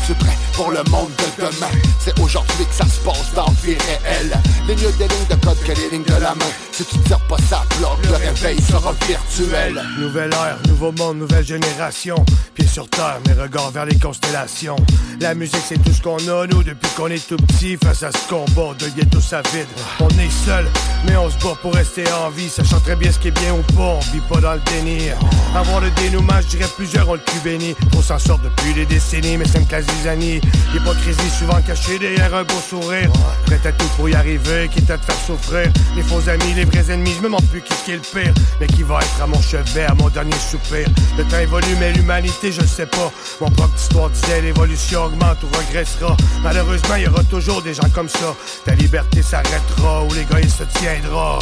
Es-tu 0.00 0.14
prêt 0.14 0.36
pour 0.54 0.70
le 0.70 0.82
monde 0.90 1.10
de 1.18 1.42
demain? 1.42 1.70
C'est 1.98 2.18
aujourd'hui 2.20 2.64
que 2.64 2.74
ça 2.74 2.84
se 2.84 3.00
passe 3.00 3.32
dans 3.34 3.50
vie 3.62 3.76
réelle. 3.76 4.38
Les 4.66 4.74
mieux 4.74 4.92
des 4.92 5.08
lignes 5.08 5.26
de 5.28 5.34
code 5.44 5.58
que 5.64 5.72
les 5.72 5.90
lignes 5.90 6.04
de 6.04 6.20
la 6.20 6.34
main. 6.34 6.50
Si 6.72 6.84
tu 6.84 6.98
tires 6.98 7.20
pas 7.20 7.36
ça, 7.48 7.62
bloc, 7.78 7.98
le 8.04 8.16
réveil 8.16 8.60
sera 8.62 8.92
virtuel. 9.06 9.82
Nouvelle 9.98 10.30
ère, 10.32 10.58
nouveau 10.68 10.92
monde, 10.92 11.18
nouvelle 11.18 11.46
génération. 11.46 12.16
Pieds 12.54 12.66
sur 12.66 12.88
terre, 12.88 13.18
mes 13.26 13.40
regards 13.40 13.70
vers 13.70 13.86
les 13.86 13.98
constellations. 13.98 14.76
La 15.20 15.34
musique, 15.34 15.62
c'est 15.66 15.82
tout 15.82 15.92
ce 15.92 16.02
qu'on 16.02 16.16
a, 16.16 16.46
nous, 16.46 16.62
depuis 16.62 16.90
qu'on 16.96 17.08
est 17.08 17.26
tout 17.26 17.36
petit. 17.36 17.76
Face 17.82 18.02
à 18.02 18.10
ce 18.12 18.28
combat 18.28 18.74
de 18.78 18.88
ghetto 18.88 19.20
sa 19.20 19.42
vide. 19.52 19.66
On 20.00 20.08
est 20.08 20.30
seul, 20.44 20.66
mais 21.06 21.16
on 21.16 21.30
se 21.30 21.36
bat 21.38 21.56
pour 21.60 21.74
rester 21.74 22.04
en 22.12 22.30
vie. 22.30 22.48
Sachant 22.48 22.80
très 22.80 22.96
bien 22.96 23.12
ce 23.12 23.18
qui 23.18 23.28
est 23.28 23.38
bien 23.40 23.54
ou 23.54 23.62
pas, 23.74 23.96
on 23.96 24.00
vit 24.12 24.22
pas 24.28 24.40
dans 24.40 24.54
le 24.54 24.60
déni. 24.72 25.08
Avoir 25.54 25.80
le 25.80 25.90
dénouement, 25.90 26.40
je 26.40 26.56
dirais 26.56 26.70
plusieurs 26.76 27.08
ont 27.08 27.14
le 27.14 27.20
cul 27.20 27.40
béni. 27.44 27.74
On 27.96 28.02
s'en 28.02 28.18
sort 28.18 28.38
depuis 28.38 28.74
des 28.74 28.86
décennies, 28.86 29.36
mais 29.36 29.44
c'est 29.46 29.58
une 29.58 29.66
quasi 29.66 29.89
années. 30.06 30.40
L'hypocrisie 30.72 31.30
souvent 31.38 31.60
cachée 31.66 31.98
derrière 31.98 32.34
un 32.34 32.44
beau 32.44 32.60
sourire. 32.68 33.10
Prêt 33.46 33.60
à 33.64 33.72
tout 33.72 33.86
pour 33.96 34.08
y 34.08 34.14
arriver, 34.14 34.68
quitte 34.68 34.90
à 34.90 34.98
te 34.98 35.04
faire 35.04 35.20
souffrir. 35.26 35.70
Les 35.96 36.02
faux 36.02 36.28
amis, 36.28 36.54
les 36.54 36.64
vrais 36.64 36.90
ennemis, 36.90 37.12
je 37.14 37.18
me 37.18 37.24
demande 37.24 37.46
plus 37.46 37.62
qui 37.62 37.92
est 37.92 37.94
le 37.94 38.00
pire. 38.00 38.32
Mais 38.60 38.66
qui 38.66 38.82
va 38.82 38.98
être 39.00 39.22
à 39.22 39.26
mon 39.26 39.40
chevet, 39.40 39.84
à 39.84 39.94
mon 39.94 40.08
dernier 40.08 40.36
soupir. 40.50 40.86
Le 41.18 41.24
temps 41.24 41.38
évolue, 41.38 41.76
mais 41.78 41.92
l'humanité, 41.92 42.52
je 42.52 42.64
sais 42.64 42.86
pas. 42.86 43.10
Mon 43.40 43.50
propre 43.50 43.74
histoire 43.76 44.10
disait 44.10 44.42
l'évolution 44.42 45.04
augmente 45.04 45.38
ou 45.42 45.48
regressera. 45.56 46.16
Malheureusement, 46.42 46.94
il 46.96 47.04
y 47.04 47.08
aura 47.08 47.24
toujours 47.24 47.62
des 47.62 47.74
gens 47.74 47.88
comme 47.94 48.08
ça. 48.08 48.34
Ta 48.64 48.74
liberté 48.74 49.22
s'arrêtera 49.22 50.04
ou 50.04 50.14
l'égoïsme 50.14 50.64
se 50.64 50.78
tiendra. 50.78 51.38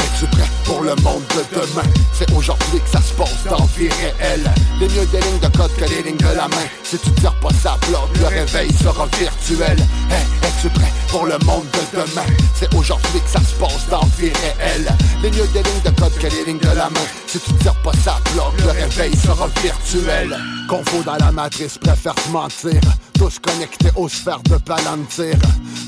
Es-tu 0.00 0.26
prêt 0.26 0.48
pour 0.64 0.82
le 0.82 0.94
monde 0.96 1.22
de 1.34 1.54
demain? 1.54 1.88
C'est 2.12 2.30
aujourd'hui 2.32 2.80
que 2.80 2.90
ça 2.90 3.02
se 3.02 3.12
passe 3.14 3.44
dans 3.48 3.64
vie 3.76 3.88
réelle. 3.88 4.50
Les 4.80 4.88
mieux 4.88 5.06
des 5.06 5.20
lignes 5.20 5.40
de 5.40 5.56
code 5.56 5.74
que 5.76 5.84
les 5.84 6.02
lignes 6.02 6.16
de 6.16 6.36
la 6.36 6.48
main. 6.48 6.66
Si 6.82 6.98
tu 6.98 7.10
tires 7.12 7.34
pas 7.34 7.52
ça 7.62 7.73
le 8.20 8.26
réveil 8.26 8.72
sera 8.72 9.06
virtuel. 9.18 9.78
Hey, 10.10 10.24
es-tu 10.42 10.68
prêt 10.68 10.92
pour 11.08 11.26
le 11.26 11.38
monde 11.44 11.64
de 11.72 11.98
demain? 11.98 12.26
C'est 12.54 12.72
aujourd'hui 12.74 13.20
que 13.20 13.30
ça 13.30 13.40
se 13.40 13.54
passe 13.54 13.88
dans 13.90 14.06
vie 14.18 14.32
réelle. 14.58 14.88
Les 15.22 15.30
mieux 15.30 15.46
des 15.48 15.62
lignes 15.62 15.82
de 15.84 15.90
code 16.00 16.16
que 16.18 16.26
les 16.26 16.44
lignes 16.44 16.58
de 16.58 16.68
la 16.68 16.90
main. 16.90 17.06
Si 17.26 17.38
tu 17.40 17.52
tires 17.54 17.74
pas 17.82 17.92
ça 18.04 18.18
bloc, 18.32 18.52
le 18.64 18.70
réveil 18.70 19.16
sera 19.16 19.48
virtuel. 19.62 20.36
Confo 20.68 21.02
dans 21.04 21.16
la 21.16 21.32
matrice, 21.32 21.78
préfère 21.78 22.14
te 22.14 22.28
mentir. 22.30 22.80
Tous 23.14 23.38
connectés 23.38 23.90
aux 23.96 24.08
sphères 24.08 24.42
de 24.42 24.56
Palantir. 24.56 25.34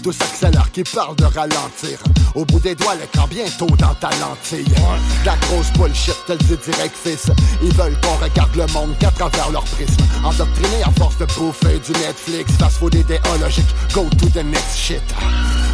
Tous 0.03 0.17
accélèrent 0.21 0.71
qui 0.73 0.85
parlent 0.85 1.17
de 1.17 1.25
ralentir. 1.25 1.99
Au 2.35 2.45
bout 2.45 2.61
des 2.61 2.75
doigts, 2.75 2.95
l'écran 2.95 3.27
bientôt 3.29 3.67
dans 3.77 3.95
ta 3.95 4.11
lentille. 4.21 4.75
La 5.25 5.37
grosse 5.37 5.73
bullshit, 5.73 6.17
te 6.27 6.33
le 6.33 6.39
dis 6.39 6.57
direct, 6.71 6.95
fils. 6.95 7.31
Ils 7.63 7.73
veulent 7.75 7.99
qu'on 8.01 8.23
regarde 8.23 8.55
le 8.55 8.67
monde 8.73 8.97
qu'à 8.99 9.11
travers 9.11 9.51
leur 9.51 9.65
prisme. 9.65 9.97
Endoctriné 10.25 10.83
à 10.85 10.91
force 10.99 11.19
de 11.19 11.27
bouffer 11.37 11.79
du 11.79 11.93
Netflix. 12.01 12.53
Fast 12.59 12.79
food 12.79 12.95
idéologique, 12.95 13.67
go 13.93 14.07
to 14.19 14.29
the 14.29 14.45
next 14.45 14.77
shit. 14.77 15.03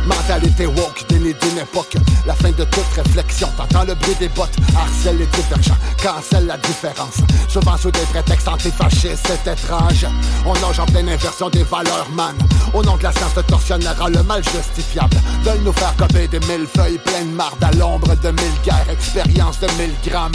Mentalité 0.07 0.67
woke, 0.67 1.05
déni 1.09 1.35
d'une 1.35 1.59
époque. 1.59 1.97
La 2.27 2.35
fin 2.35 2.51
de 2.51 2.65
toute 2.65 2.93
réflexion. 2.97 3.49
T'entends 3.57 3.85
le 3.85 3.95
bruit 3.95 4.17
des 4.19 4.29
bottes, 4.29 4.57
harcèle 4.77 5.19
les 5.19 5.27
divergents, 5.27 5.77
cancelle 6.03 6.47
la 6.47 6.57
différence. 6.59 7.19
Souvent 7.49 7.77
sous 7.77 7.91
des 7.91 8.01
prétextes 8.01 8.49
antifascistes, 8.49 9.27
c'est 9.27 9.53
étrange. 9.53 10.07
On 10.47 10.55
nage 10.55 10.81
en 10.81 10.87
pleine 10.87 11.09
des 11.51 11.65
valeurs, 11.65 12.09
man. 12.15 12.35
Au 12.75 12.83
nom 12.83 12.97
de 12.97 13.03
la 13.03 13.13
science, 13.13 13.35
le 13.37 13.43
tortionnera 13.43 14.09
le 14.09 14.23
mal 14.23 14.43
justifiable. 14.45 15.17
Veulent 15.43 15.63
nous 15.65 15.73
faire 15.73 15.95
copier 15.97 16.29
des 16.29 16.41
mille 16.41 16.67
feuilles 16.75 16.99
pleines 16.99 17.33
marde 17.33 17.63
à 17.63 17.71
l'ombre 17.73 18.15
de 18.15 18.29
mille 18.31 18.61
guerres, 18.65 18.87
expérience 18.91 19.59
de 19.61 19.67
mille 19.79 19.95
grammes. 20.07 20.33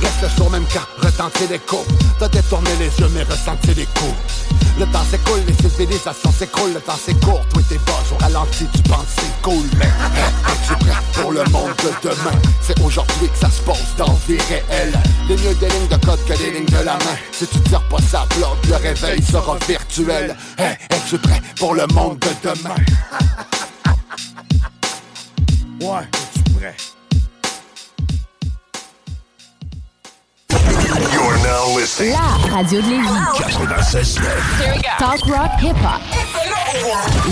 Reste 0.00 0.34
sur 0.36 0.50
même 0.50 0.64
camp, 0.66 0.86
retentir 0.98 1.48
l'écho. 1.50 1.84
T'as 2.18 2.28
détourné 2.28 2.70
les 2.78 2.86
yeux, 2.86 3.10
mais 3.12 3.22
ressenti 3.22 3.74
les 3.74 3.86
coups. 3.86 4.14
Le 4.78 4.86
temps 4.86 5.04
s'écoule, 5.10 5.40
les 5.46 5.54
civilisations 5.54 6.32
s'écroulent, 6.38 6.74
le 6.74 6.80
temps 6.80 6.98
s'écourt, 7.04 7.44
toi 7.52 7.62
t'es 7.68 7.78
boss, 7.78 8.12
au 8.12 8.22
ralenti, 8.22 8.64
tu 8.72 8.82
penses 8.82 9.06
c'est 9.16 9.42
cool, 9.42 9.64
mais 9.76 9.86
es-tu 9.86 10.74
prêt 10.84 10.92
pour 11.14 11.32
le 11.32 11.42
monde 11.46 11.72
de 11.82 12.08
demain? 12.08 12.38
C'est 12.60 12.80
aujourd'hui 12.80 13.28
que 13.28 13.38
ça 13.38 13.50
se 13.50 13.60
passe 13.62 13.96
dans 13.96 14.16
vie 14.28 14.38
réelle. 14.48 14.96
Les 15.28 15.36
mieux 15.36 15.54
des 15.54 15.68
lignes 15.68 15.88
de 15.88 15.96
code 16.06 16.24
que 16.24 16.32
les 16.34 16.52
lignes 16.52 16.66
de 16.66 16.84
la 16.84 16.92
main. 16.92 17.18
Si 17.32 17.44
tu 17.48 17.60
tires 17.62 17.82
pas 17.82 17.98
ça 18.08 18.24
bloc, 18.36 18.56
le 18.68 18.76
réveil 18.76 19.20
sera 19.20 19.56
virtuel. 19.66 20.36
Hey, 20.58 20.76
es-tu 20.90 21.18
prêt 21.18 21.40
pour 21.58 21.74
le 21.74 21.86
monde 21.88 22.18
de 22.18 22.48
demain? 22.48 22.74
Ouais, 25.80 26.02
es-tu 26.12 26.42
prêt? 26.54 26.74
You're 31.12 31.38
now 31.44 31.78
listening. 31.78 32.12
La 32.12 32.56
radio 32.56 32.80
de 32.80 32.88
Lévis. 32.88 33.08
96 33.38 34.18
Talk 34.98 35.20
rock 35.26 35.50
hip 35.62 35.76
hop. 35.84 36.00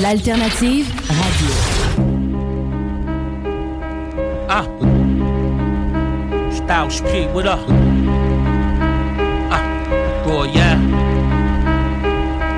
L'alternative 0.01 0.87
radio. 1.09 1.51
Ah. 4.49 4.65
Styles 6.53 7.01
P, 7.01 7.27
what 7.35 7.47
up? 7.47 7.61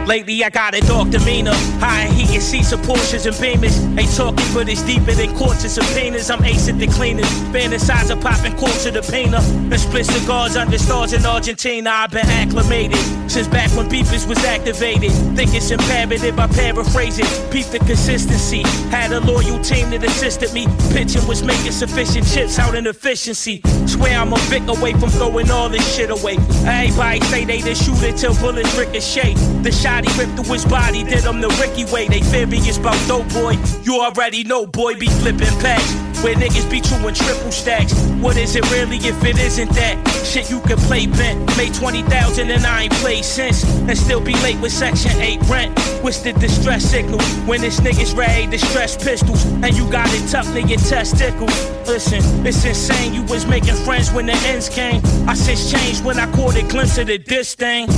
Lately 0.09 0.43
I 0.43 0.49
got 0.49 0.75
a 0.75 0.81
dark 0.81 1.11
demeanor 1.11 1.53
High 1.85 2.07
heat 2.07 2.31
and 2.33 2.43
seats 2.43 2.73
of 2.73 2.81
Porsches 2.81 3.27
and 3.27 3.37
Beamers. 3.37 3.77
Ain't 4.01 4.17
talking 4.17 4.55
but 4.55 4.67
it's 4.67 4.83
deeper 4.83 5.13
than 5.13 5.37
courts 5.37 5.65
and 5.65 5.71
subpoenas 5.71 6.31
I'm 6.31 6.43
at 6.43 6.79
the 6.79 6.87
cleaners. 6.87 7.29
Fantasize 7.53 8.11
of 8.11 8.19
popping 8.23 8.57
corks 8.57 8.85
to 8.85 8.91
the 8.91 9.03
painter. 9.03 9.37
And 9.37 9.79
split 9.79 10.07
cigars 10.07 10.57
under 10.57 10.79
stars 10.79 11.13
in 11.13 11.27
Argentina. 11.27 11.91
I've 11.91 12.11
been 12.11 12.25
acclimated 12.25 12.99
Since 13.31 13.49
back 13.49 13.71
when 13.77 13.87
beepers 13.91 14.27
was 14.27 14.43
activated. 14.47 15.13
Think 15.37 15.53
it's 15.53 15.71
imperative 15.71 16.35
by 16.35 16.47
paraphrasing 16.47 17.27
Peep 17.51 17.67
the 17.67 17.79
consistency. 17.81 18.63
Had 18.89 19.13
a 19.13 19.21
loyal 19.21 19.61
team 19.61 19.91
that 19.91 20.03
assisted 20.05 20.55
me. 20.55 20.67
Pitching 20.91 21.27
was 21.29 21.43
making 21.43 21.73
sufficient 21.73 22.27
chips 22.27 22.59
out 22.59 22.75
in 22.75 22.87
efficiency 22.87 23.61
Swear 23.89 24.19
I'm 24.19 24.33
a 24.33 24.37
Vic 24.49 24.69
away 24.69 24.93
from 24.93 25.11
throwing 25.11 25.51
all 25.51 25.69
this 25.69 25.97
shit 25.97 26.11
away 26.11 26.37
Everybody 26.67 27.21
say 27.23 27.45
they 27.45 27.61
the 27.61 27.75
shooter 27.75 28.13
till 28.13 28.35
bullets 28.35 28.77
ricochet 28.77 29.35
The 29.63 29.73
shot 29.73 30.05
he 30.07 30.19
ripped 30.19 30.37
through 30.39 30.53
his 30.53 30.65
body, 30.65 31.05
did 31.05 31.25
him 31.25 31.41
the 31.41 31.49
Ricky 31.61 31.85
way. 31.93 32.07
They 32.09 32.23
furious 32.23 32.79
about 32.79 32.99
dope 33.09 33.29
boy. 33.33 33.57
You 33.83 34.01
already 34.01 34.45
know, 34.45 34.67
boy, 34.67 34.95
be 34.95 35.07
flipping 35.07 35.59
packs. 35.61 36.08
Where 36.23 36.35
niggas 36.35 36.69
be 36.69 36.81
chewing 36.81 37.15
triple 37.15 37.53
stacks. 37.53 37.95
What 38.21 38.37
is 38.37 38.57
it 38.57 38.69
really 38.73 38.97
if 38.97 39.23
it 39.25 39.39
isn't 39.39 39.71
that? 39.75 39.97
Shit 40.25 40.51
you 40.51 40.61
can 40.61 40.77
play 40.79 41.07
bent. 41.07 41.57
Made 41.57 41.75
20,000 41.75 42.51
and 42.51 42.67
I 42.67 42.83
ain't 42.83 42.93
played 42.95 43.25
since. 43.25 43.65
And 43.65 43.97
still 43.97 44.21
be 44.21 44.35
late 44.43 44.61
with 44.61 44.73
Section 44.73 45.13
8 45.13 45.41
rent. 45.49 45.79
What's 46.03 46.21
the 46.21 46.33
distress 46.33 46.85
signal? 46.85 47.21
When 47.47 47.61
this 47.61 47.81
niggas 47.81 48.17
ready 48.17 48.47
to 48.49 48.59
stress 48.59 48.97
pistols. 48.97 49.45
And 49.63 49.77
you 49.77 49.89
got 49.91 50.09
it 50.13 50.29
tough, 50.29 50.47
nigga, 50.49 50.71
your 50.71 50.79
testicles. 50.81 51.55
Listen, 51.87 52.47
it's 52.47 52.65
insane. 52.65 53.15
You 53.15 53.23
was 53.23 53.47
making 53.47 53.77
friends 53.77 54.11
when 54.11 54.27
the 54.27 54.37
ends 54.47 54.69
came. 54.69 55.01
I 55.29 55.35
since 55.35 55.71
changed 55.71 56.05
when 56.05 56.19
I 56.19 56.31
caught 56.33 56.57
a 56.57 56.63
glimpse 56.67 56.99
of 56.99 57.07
the 57.07 57.19
diss 57.19 57.55
thing. 57.55 57.89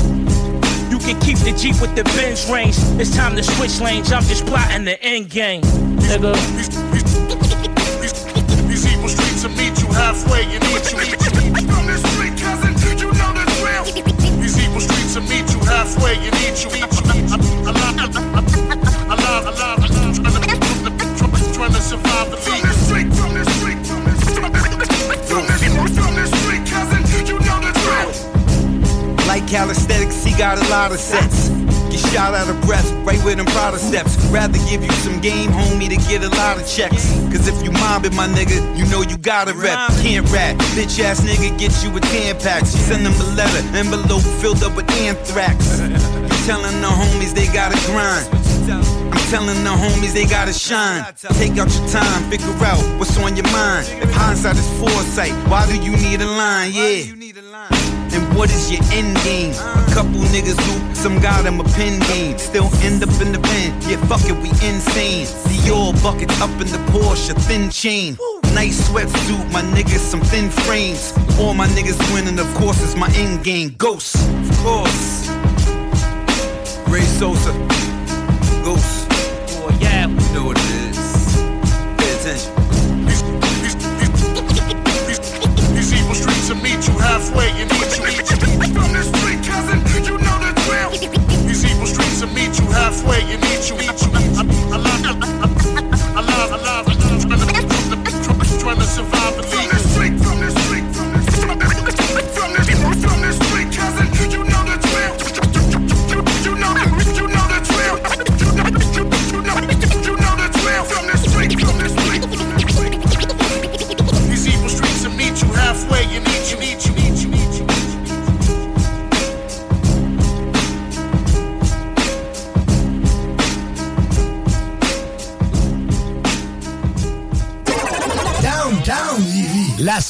You 0.91 0.99
can 0.99 1.19
keep 1.21 1.39
the 1.39 1.55
Jeep 1.57 1.81
with 1.81 1.95
the 1.97 2.05
Benz 2.05 2.51
range. 2.51 2.77
It's 3.01 3.17
time 3.17 3.35
to 3.37 3.43
switch 3.43 3.81
lanes. 3.81 4.13
I'm 4.13 4.25
just 4.25 4.45
plotting 4.45 4.85
the 4.85 5.01
end 5.03 5.31
game. 5.31 5.63
Nigga. 5.63 6.90
Halfway 10.01 10.45
and 10.45 10.65
eat 10.73 10.87
you. 10.91 10.99
From 11.69 11.85
this 11.87 12.03
street, 12.13 12.35
cousin, 12.41 12.73
you 12.99 13.13
know 13.21 13.31
the 13.37 13.45
drill. 13.61 13.85
These 14.41 14.57
evil 14.65 14.81
streets 14.81 15.15
will 15.15 15.29
meet 15.29 15.47
you 15.53 15.61
halfway 15.69 16.17
and 16.17 16.35
eat 16.41 16.65
you. 16.65 16.71
Eat 16.81 16.93
you. 16.97 17.05
Alive, 19.13 19.45
alive, 19.53 19.81
alive, 19.85 20.17
trying 21.53 21.75
to 21.77 21.83
survive 21.83 22.31
the 22.31 22.37
beat. 22.37 22.49
From 22.49 22.63
this 22.65 22.79
street, 22.87 23.09
from 23.19 23.31
this 23.37 23.49
street, 23.61 23.81
from 23.87 24.01
this 24.09 24.21
street, 24.25 24.45
from 25.29 25.45
this, 25.47 25.61
from 25.99 26.13
this 26.17 26.31
street, 26.41 26.65
cousin, 26.73 27.03
you 27.27 27.39
know 27.47 27.59
the 27.61 27.73
drill. 27.85 28.11
Like 29.27 29.45
calisthenics, 29.47 30.25
he 30.25 30.33
got 30.37 30.57
a 30.59 30.67
lot 30.71 30.93
of 30.93 30.99
sets. 30.99 31.60
Get 31.91 32.01
shot 32.13 32.35
out 32.35 32.49
of 32.49 32.61
breath, 32.63 32.89
right 33.05 33.23
with 33.25 33.37
them 33.37 33.47
Prada 33.47 33.79
steps. 33.79 34.17
Rather 34.31 34.59
give 34.71 34.83
you 34.85 34.93
some 35.03 35.21
game, 35.21 35.51
homie, 35.51 35.89
to 35.89 35.97
get 36.09 36.23
a 36.23 36.29
lot 36.37 36.57
of 36.61 36.67
checks. 36.67 37.11
Cause 37.33 37.49
if 37.49 37.63
you 37.65 37.73
mobbing 37.73 38.15
my 38.15 38.29
nigga, 38.29 38.59
you 38.79 38.87
know 38.87 39.03
you 39.03 39.19
gotta 39.19 39.53
rep. 39.55 39.79
Can't 40.03 40.29
rap, 40.31 40.57
bitch 40.77 41.01
ass 41.03 41.21
nigga 41.21 41.57
get 41.59 41.73
you 41.83 41.91
a 41.97 42.01
10 42.01 42.39
pack. 42.41 42.65
Send 42.67 43.05
them 43.05 43.15
a 43.15 43.35
letter, 43.35 43.63
envelope 43.77 44.23
filled 44.41 44.63
up 44.63 44.77
with 44.77 44.91
anthrax. 45.03 45.81
You 45.81 46.37
telling 46.47 46.81
the 46.81 46.89
homies 46.89 47.35
they 47.35 47.47
gotta 47.53 47.79
grind. 47.91 48.29
I'm 48.71 49.19
telling 49.31 49.65
the 49.65 49.71
homies 49.71 50.13
they 50.15 50.27
gotta 50.27 50.53
shine. 50.53 51.05
Take 51.35 51.59
out 51.59 51.75
your 51.75 51.89
time, 51.89 52.31
figure 52.31 52.55
out 52.65 52.79
what's 52.99 53.17
on 53.19 53.37
your 53.37 53.51
mind. 53.51 53.87
If 54.03 54.13
hindsight 54.13 54.57
is 54.57 54.69
foresight, 54.79 55.33
why 55.49 55.67
do 55.67 55.77
you 55.81 55.93
need 55.97 56.21
a 56.21 56.27
line? 56.27 56.73
Yeah. 56.73 57.03
And 58.31 58.39
what 58.39 58.51
is 58.51 58.71
your 58.71 58.83
end 58.93 59.17
game? 59.25 59.51
A 59.53 59.91
couple 59.93 60.21
niggas 60.31 60.59
who 60.61 60.95
some 60.95 61.21
got 61.21 61.43
them 61.43 61.61
a 61.61 61.65
pin 61.75 61.99
game. 62.13 62.39
Still 62.39 62.71
end 62.83 63.03
up 63.03 63.11
in 63.21 63.33
the 63.33 63.41
pen. 63.41 63.73
Yeah, 63.89 63.97
fuck 64.07 64.23
it, 64.25 64.37
we 64.37 64.51
insane. 64.67 65.27
Dior 65.49 66.01
buckets 66.03 66.41
up 66.41 66.51
in 66.61 66.69
the 66.69 66.79
Porsche, 66.93 67.35
thin 67.47 67.71
chain. 67.71 68.17
Nice 68.55 68.89
sweatsuit, 68.89 69.51
my 69.53 69.63
niggas, 69.63 69.99
some 69.99 70.21
thin 70.21 70.51
frames. 70.51 71.13
All 71.41 71.55
my 71.55 71.67
niggas 71.69 71.99
winning, 72.15 72.39
of 72.39 72.53
course, 72.55 72.83
it's 72.83 72.95
my 72.95 73.11
end 73.15 73.43
game. 73.43 73.75
Ghost, 73.79 74.15
of 74.17 74.59
course. 74.59 75.29
Ray 76.89 77.03
Sosa, 77.03 77.53
Ghost. 78.63 79.07
Oh, 79.63 79.77
yeah. 79.81 80.07
You 80.07 80.35
know 80.35 80.45
what 80.45 80.57
it 80.57 80.71
is. 80.91 80.99
Pay 81.99 82.11
attention. 82.17 82.55
These 85.75 85.93
evil 85.95 86.15
streets 86.15 86.49
will 86.49 86.57
meet 86.57 86.87
you 86.87 86.99
halfway 86.99 87.51
and 87.51 87.71
meet 87.71 87.99
you, 87.99 88.05
meet 88.05 88.19
you. 88.19 88.20
From 88.69 88.93
street, 89.03 89.43
cousin, 89.43 89.81
you 90.05 90.19
know 90.19 90.39
the 90.39 90.53
drill. 90.69 90.91
These 91.47 91.65
evil 91.65 91.87
streets 91.87 92.21
will 92.21 92.29
meet 92.35 92.59
you 92.61 92.67
halfway 92.67 93.23
and 93.23 93.41
meet 93.43 93.71
you, 93.71 93.77
meet 93.77 94.01
you. 94.03 94.11
I 94.13 94.77
love, 94.77 94.87
I 94.87 94.90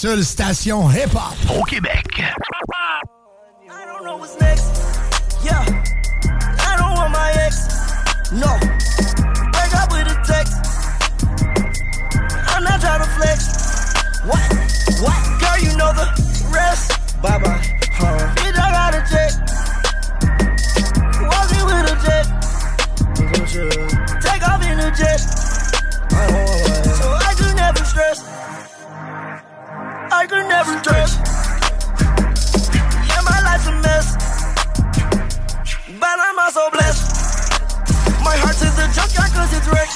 seule 0.01 0.25
station 0.25 0.89
hip-hop 0.89 1.37
au 1.55 1.63
Québec. 1.63 2.07
I 3.69 3.85
don't 3.85 4.03
know 4.03 4.17
what's 4.17 4.41
next. 4.41 4.65
Yeah, 5.45 5.63
I 6.59 6.77
don't 6.79 6.95
want 6.95 7.13
my 7.13 7.31
ex. 7.45 7.69
No, 8.33 8.57
break 9.53 9.75
up 9.77 9.93
with 9.93 10.09
a 10.09 10.17
text. 10.25 10.57
I'm 12.49 12.65
not 12.65 12.81
trying 12.81 13.01
to 13.01 13.11
flex. 13.11 13.53
What? 14.25 14.41
What? 15.03 15.21
Girl, 15.39 15.59
you 15.61 15.77
know 15.77 15.93
the 15.93 16.09
rest. 16.51 16.97
Bye 17.21 17.37
bye. 17.37 17.61
Huh. 17.93 18.33
Bitch, 18.37 18.57
I 18.57 18.71
got 18.73 18.95
a 18.97 19.05
jet. 19.05 19.37
Walking 21.29 21.65
with 21.69 21.93
a 21.93 21.97
jet. 22.01 22.25
Take 24.23 24.49
off 24.49 24.65
in 24.65 24.81
a 24.81 24.91
jet. 24.97 25.21
So 26.97 27.05
I 27.21 27.35
could 27.37 27.55
never 27.55 27.85
stress. 27.85 28.21
I 28.21 28.25
could 28.25 28.25
never 28.25 28.25
stress. 28.25 28.30
Yeah, 33.09 33.21
my 33.23 33.41
life's 33.45 33.67
a 33.67 33.73
mess. 33.85 34.17
But 36.01 36.19
I'm 36.19 36.39
also 36.39 36.71
blessed. 36.71 37.05
My 38.25 38.37
heart's 38.37 38.63
in 38.63 38.73
the 38.77 38.89
junkyard 38.95 39.33
cause 39.33 39.53
it's 39.53 39.69
wrecked. 39.69 39.90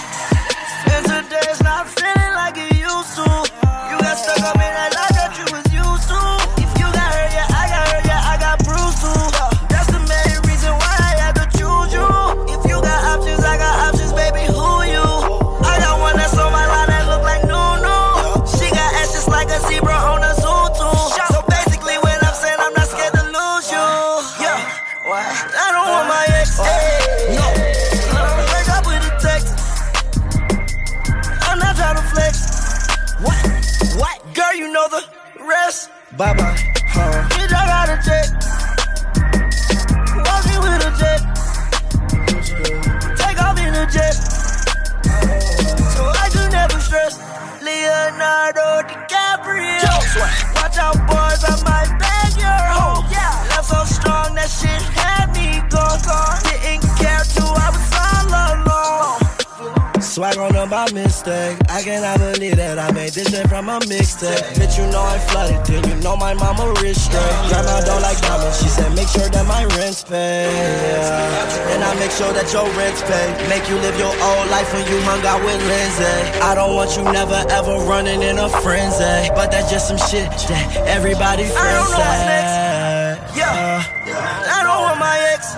From 63.54 63.68
a 63.68 63.78
mixtape. 63.86 64.42
Bitch, 64.58 64.74
you 64.78 64.86
know 64.90 64.98
I 64.98 65.18
flooded, 65.30 65.62
then 65.66 65.86
you 65.86 65.94
know 66.02 66.16
my 66.16 66.34
mama 66.34 66.74
rich 66.82 66.98
straight. 66.98 67.38
Grandma 67.46 67.86
don't 67.86 68.02
like 68.02 68.18
diamonds. 68.18 68.58
She 68.58 68.66
said, 68.66 68.90
make 68.98 69.06
sure 69.06 69.30
that 69.30 69.46
my 69.46 69.62
rent's 69.78 70.02
paid. 70.02 70.50
Yeah. 70.50 71.70
And 71.70 71.84
I 71.86 71.94
make 72.02 72.10
sure 72.10 72.32
that 72.34 72.50
your 72.50 72.66
rent's 72.74 73.02
paid. 73.06 73.30
Make 73.46 73.70
you 73.70 73.78
live 73.78 73.94
your 73.94 74.10
old 74.10 74.50
life 74.50 74.66
when 74.74 74.82
you 74.90 74.98
hung 75.06 75.22
out 75.22 75.38
with 75.46 75.62
Lindsay. 75.70 76.18
I 76.42 76.58
don't 76.58 76.74
want 76.74 76.98
you 76.98 77.06
never 77.06 77.38
ever 77.54 77.78
running 77.86 78.22
in 78.26 78.42
a 78.42 78.50
frenzy. 78.58 79.30
But 79.38 79.54
that's 79.54 79.70
just 79.70 79.86
some 79.86 80.02
shit 80.02 80.26
that 80.50 80.74
everybody 80.90 81.46
friends 81.46 81.62
I 81.62 81.78
don't 81.78 81.90
know 81.94 82.02
what's 82.02 82.26
next. 82.26 83.38
Yeah. 83.38 83.54
Uh, 83.54 84.50
I 84.50 84.60
don't 84.66 84.82
want 84.82 84.98
my 84.98 85.14
ex. 85.30 85.54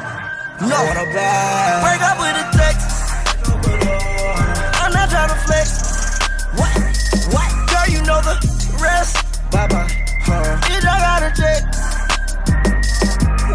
No. 0.60 0.76
Break 1.80 2.02
up 2.04 2.20
with 2.20 2.44
a 2.44 2.46
Bye 9.56 9.66
bye. 9.68 9.88
Huh. 10.20 10.60
Bitch, 10.68 10.84
I 10.84 11.00
got 11.00 11.24
a 11.24 11.32
jet. 11.32 11.64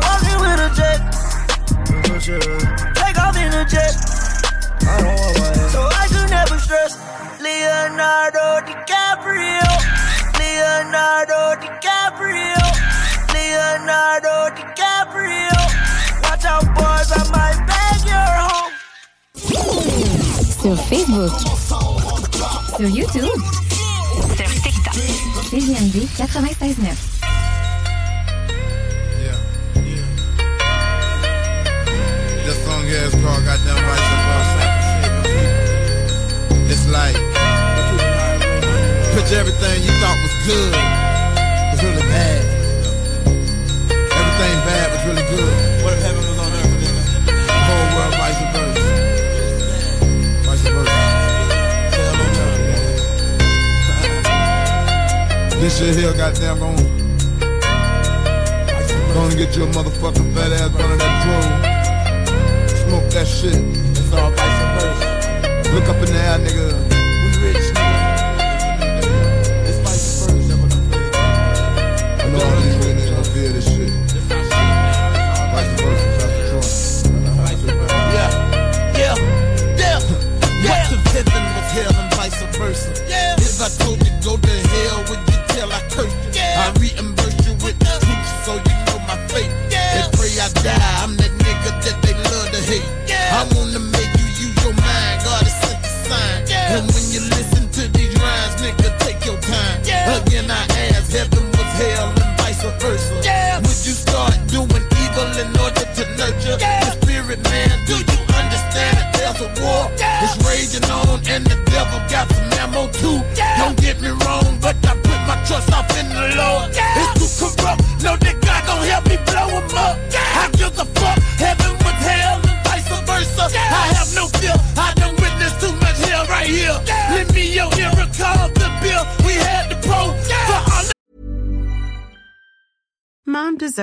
Walking 0.01 0.37
with 0.41 0.65
a 0.65 0.69
jet. 0.73 0.99
Take 2.97 3.19
off 3.21 3.37
in 3.37 3.53
a 3.53 3.63
jet. 3.69 3.93
I 4.81 4.97
don't 4.97 5.13
want 5.13 5.37
my 5.37 5.49
ex. 5.61 5.71
So 5.71 5.85
I 5.85 6.07
could 6.09 6.29
never 6.31 6.57
stress. 6.57 6.97
Leonardo 7.39 8.65
DiCaprio. 8.65 9.69
Leonardo 10.41 11.61
DiCaprio. 11.61 12.63
Leonardo 13.29 14.49
DiCaprio. 14.57 15.53
Watch 16.23 16.45
out, 16.45 16.65
boys, 16.73 17.11
I 17.13 17.21
might 17.29 17.61
bag 17.69 18.01
your 18.09 18.31
home. 18.41 18.73
Sur 20.61 20.77
Facebook. 20.89 21.35
Sur 22.75 22.89
YouTube. 22.89 23.60
Vice 25.51 25.67
Versa. 34.27 34.63
It's 36.71 36.87
like 36.87 37.19
picture 39.13 39.39
everything 39.39 39.83
you 39.83 39.91
thought 39.99 40.17
was 40.23 40.35
good 40.47 40.73
was 41.71 41.81
really 41.83 42.05
bad. 42.07 42.41
Everything 43.91 44.55
bad 44.63 44.87
was 44.93 45.03
really 45.05 45.25
good. 45.35 45.53
What 45.83 45.91
if 45.93 45.99
heaven 46.01 46.23
was 46.29 46.39
on 46.39 46.53
earth? 46.53 46.71
The 47.27 47.33
whole 47.67 47.87
world 47.97 48.13
vice 48.15 48.39
versa. 48.39 48.41
Vice 48.41 48.50
This 55.61 55.77
shit 55.77 55.95
here, 55.95 56.11
goddamn, 56.13 56.57
gonna, 56.57 56.81
gonna 59.13 59.35
get 59.35 59.55
you 59.55 59.63
a 59.63 59.67
motherfucking 59.67 60.33
fat 60.33 60.51
ass 60.53 60.71
running 60.71 60.97
that 60.97 61.23
drone. 61.23 62.67
Smoke 62.89 63.07
that 63.11 63.27
shit. 63.27 63.53
It's 63.91 64.11
all 64.11 64.31
vice 64.31 64.81
versa. 64.81 65.71
Look 65.75 65.87
up 65.87 65.97
in 65.97 66.05
the 66.05 66.19
air, 66.19 66.39
nigga. 66.39 66.90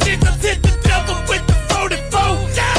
Niggas 0.00 0.42
hit 0.42 0.62
the 0.62 0.74
devil 0.82 1.16
with 1.28 1.44
the 1.46 1.56
44. 1.70 2.10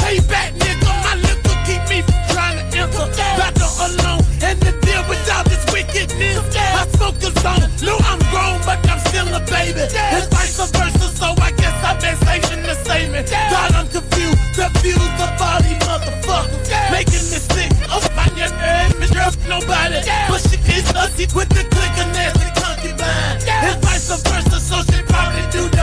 Payback, 0.02 0.52
nigga. 0.60 0.90
My 1.04 1.14
liquor 1.16 1.56
keep 1.66 1.82
me 1.88 2.02
from 2.02 2.20
trying 2.32 2.58
to 2.58 2.64
enter. 2.78 3.06
Battle 3.38 3.72
alone 3.86 4.22
and 4.42 4.56
to 4.60 4.72
deal 4.84 5.02
with 5.08 5.22
all 5.32 5.44
this 5.44 5.64
wickedness. 5.72 6.40
I 6.56 6.86
smoke 6.96 7.18
a 7.22 7.30
zone. 7.40 7.64
No, 7.82 7.96
I'm 8.04 8.20
grown, 8.30 8.60
but 8.66 8.80
I'm 8.90 9.00
still 9.08 9.28
a 9.34 9.40
baby. 9.46 9.84
And 9.96 10.24
vice 10.30 10.58
versa, 10.58 11.08
so 11.14 11.34
I 11.40 11.50
guess 11.56 11.76
I've 11.84 12.00
been 12.00 12.16
saving 12.26 12.62
the 12.62 12.74
statement. 12.84 13.30
God, 13.30 13.72
I'm 13.72 13.88
confused. 13.88 14.38
Confused 14.56 15.20
of 15.20 15.30
these 15.64 15.80
motherfuckers. 15.84 16.68
Making 16.90 17.24
me 17.30 17.38
sick. 17.40 17.70
Oh, 17.92 18.00
my 18.16 18.26
Miss 18.98 19.10
Girl, 19.10 19.32
nobody. 19.48 20.00
But 20.28 20.40
she 20.48 20.56
is 20.72 20.88
us 20.94 21.16
with 21.34 21.48
the 21.50 21.64
click 21.68 21.94
of 22.00 22.08
nasty 22.16 22.48
concubine. 22.60 23.40
And 23.48 23.82
vice 23.82 24.08
versa, 24.22 24.60
so 24.60 24.76
she 24.88 25.02
probably 25.02 25.44
do 25.50 25.75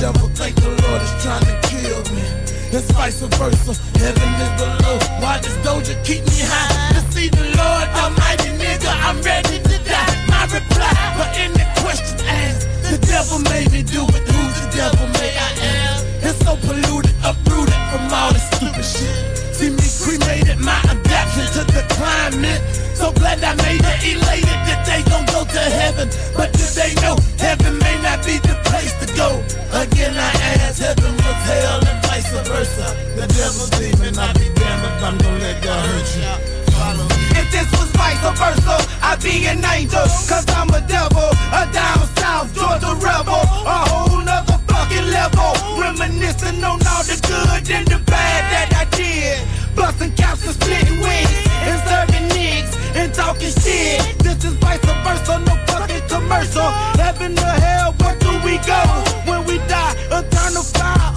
devil. 0.00 0.28
Think 0.30 0.54
the 0.56 0.70
Lord 0.70 1.02
is 1.02 1.14
trying 1.22 1.44
to 1.44 1.54
kill 1.66 2.00
me. 2.14 2.22
It's 2.70 2.90
vice 2.92 3.20
versa. 3.20 3.74
Heaven 3.98 4.30
is 4.44 4.52
below. 4.60 4.98
Why 5.22 5.40
does 5.40 5.56
Doja 5.66 5.94
keep 6.04 6.22
me 6.24 6.38
high? 6.44 6.94
To 6.94 7.02
see 7.12 7.28
the 7.28 7.46
Lord 7.58 7.88
Almighty, 7.98 8.50
nigga. 8.58 8.90
I'm 9.06 9.20
ready 9.22 9.58
to 9.58 9.76
die. 9.84 10.14
My 10.30 10.44
reply 10.46 10.94
for 11.18 11.28
any 11.34 11.64
question 11.82 12.18
asked. 12.26 12.66
The 12.90 12.98
devil 13.06 13.38
made 13.50 13.70
me 13.72 13.82
do 13.82 14.04
it. 14.06 14.22
Who's 14.28 14.56
the 14.62 14.68
devil 14.76 15.06
may 15.18 15.32
I 15.34 15.50
am? 15.74 15.96
It's 16.22 16.38
so 16.44 16.56
polluted, 16.56 17.14
uprooted 17.24 17.82
from 17.90 18.12
all 18.12 18.32
this 18.32 18.46
stupid 18.54 18.84
shit. 18.84 19.38
See 19.54 19.70
me 19.70 19.86
cremated, 20.04 20.58
my 20.60 20.78
adaptation 20.86 21.64
to 21.66 21.72
the 21.72 21.82
climate. 21.90 22.62
So 22.94 23.12
glad 23.12 23.42
I 23.42 23.54
made 23.66 23.82
it, 23.82 23.98
elated 24.14 24.58
that 24.68 24.84
they 24.86 25.02
gon' 25.10 25.26
go 25.26 25.44
to 25.44 25.62
heaven. 25.80 26.08
But 26.36 26.52
do 26.52 26.64
they 26.78 26.94
know 27.02 27.16
heaven 27.38 27.78
may 27.78 27.96
not 28.02 28.24
be 28.24 28.38
the 28.38 28.54
place 28.68 28.97
go? 29.18 29.42
Again, 29.74 30.14
I 30.14 30.30
ask, 30.62 30.78
heaven 30.78 31.12
was 31.18 31.40
hell 31.50 31.82
and 31.82 31.98
vice 32.06 32.30
versa. 32.46 32.86
The 33.18 33.26
devil's 33.26 33.70
demon, 33.74 34.14
I 34.14 34.30
be 34.38 34.46
damned 34.54 34.84
if 34.86 35.02
I'm 35.02 35.18
gonna 35.18 35.42
let 35.42 35.58
God 35.62 35.82
hurt 35.90 36.08
you. 36.14 36.22
If 37.34 37.46
this 37.50 37.68
was 37.74 37.90
vice 37.98 38.22
versa, 38.38 38.76
I'd 39.02 39.20
be 39.20 39.46
an 39.50 39.64
angel. 39.74 40.06
Cause 40.30 40.46
I'm 40.54 40.70
a 40.70 40.80
devil, 40.86 41.28
a 41.50 41.62
down 41.74 42.06
south 42.22 42.54
Georgia 42.54 42.94
rebel. 43.02 43.42
A 43.66 43.78
whole 43.90 44.22
nother 44.22 44.58
fucking 44.70 45.08
level. 45.10 45.50
Reminiscing 45.82 46.62
on 46.62 46.78
all 46.86 47.02
the 47.02 47.18
good 47.26 47.66
and 47.74 47.86
the 47.90 47.98
bad 48.06 48.40
that 48.54 48.70
I 48.80 48.84
did. 48.96 49.42
Busting 49.74 50.14
caps 50.14 50.46
and 50.46 50.54
splitting 50.54 51.00
wigs. 51.02 51.34
And 51.66 51.78
serving 51.90 52.26
niggas 52.30 52.72
and 52.94 53.12
talking 53.12 53.54
shit. 53.62 54.00
This 54.22 54.38
is 54.44 54.54
vice 54.62 54.84
versa, 55.04 55.42
no 55.46 55.54
fucking 55.66 56.06
commercial. 56.08 56.70
Heaven 57.02 57.36
or 57.38 57.54
hell, 57.66 57.92
do 58.20 58.27
we 58.48 58.56
go? 58.66 58.80
When 59.26 59.44
we 59.44 59.58
die, 59.68 59.94
eternal 60.10 60.62
fire 60.62 61.12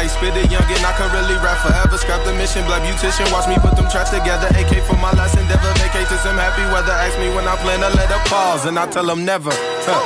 like 0.00 0.08
spit 0.08 0.32
it 0.32 0.48
youngin', 0.48 0.80
I 0.80 0.96
could 0.96 1.12
really 1.12 1.36
rap 1.44 1.60
forever. 1.60 1.92
Scrap 2.00 2.24
the 2.24 2.32
mission, 2.40 2.64
black 2.64 2.80
beautician, 2.80 3.28
watch 3.28 3.44
me 3.44 3.60
put 3.60 3.76
them 3.76 3.84
tracks 3.92 4.08
together. 4.08 4.48
AK 4.56 4.80
for 4.88 4.96
my 4.96 5.12
last 5.12 5.36
endeavor, 5.36 5.68
vacate 5.76 6.08
to 6.08 6.16
some 6.24 6.40
happy 6.40 6.64
weather. 6.72 6.96
Ask 6.96 7.20
me 7.20 7.28
when 7.36 7.44
I 7.44 7.52
plan 7.60 7.84
to 7.84 7.92
let 7.92 8.08
up 8.08 8.24
pause, 8.24 8.64
and 8.64 8.80
I 8.80 8.88
tell 8.88 9.04
them 9.04 9.28
never. 9.28 9.52
Huh. 9.84 10.00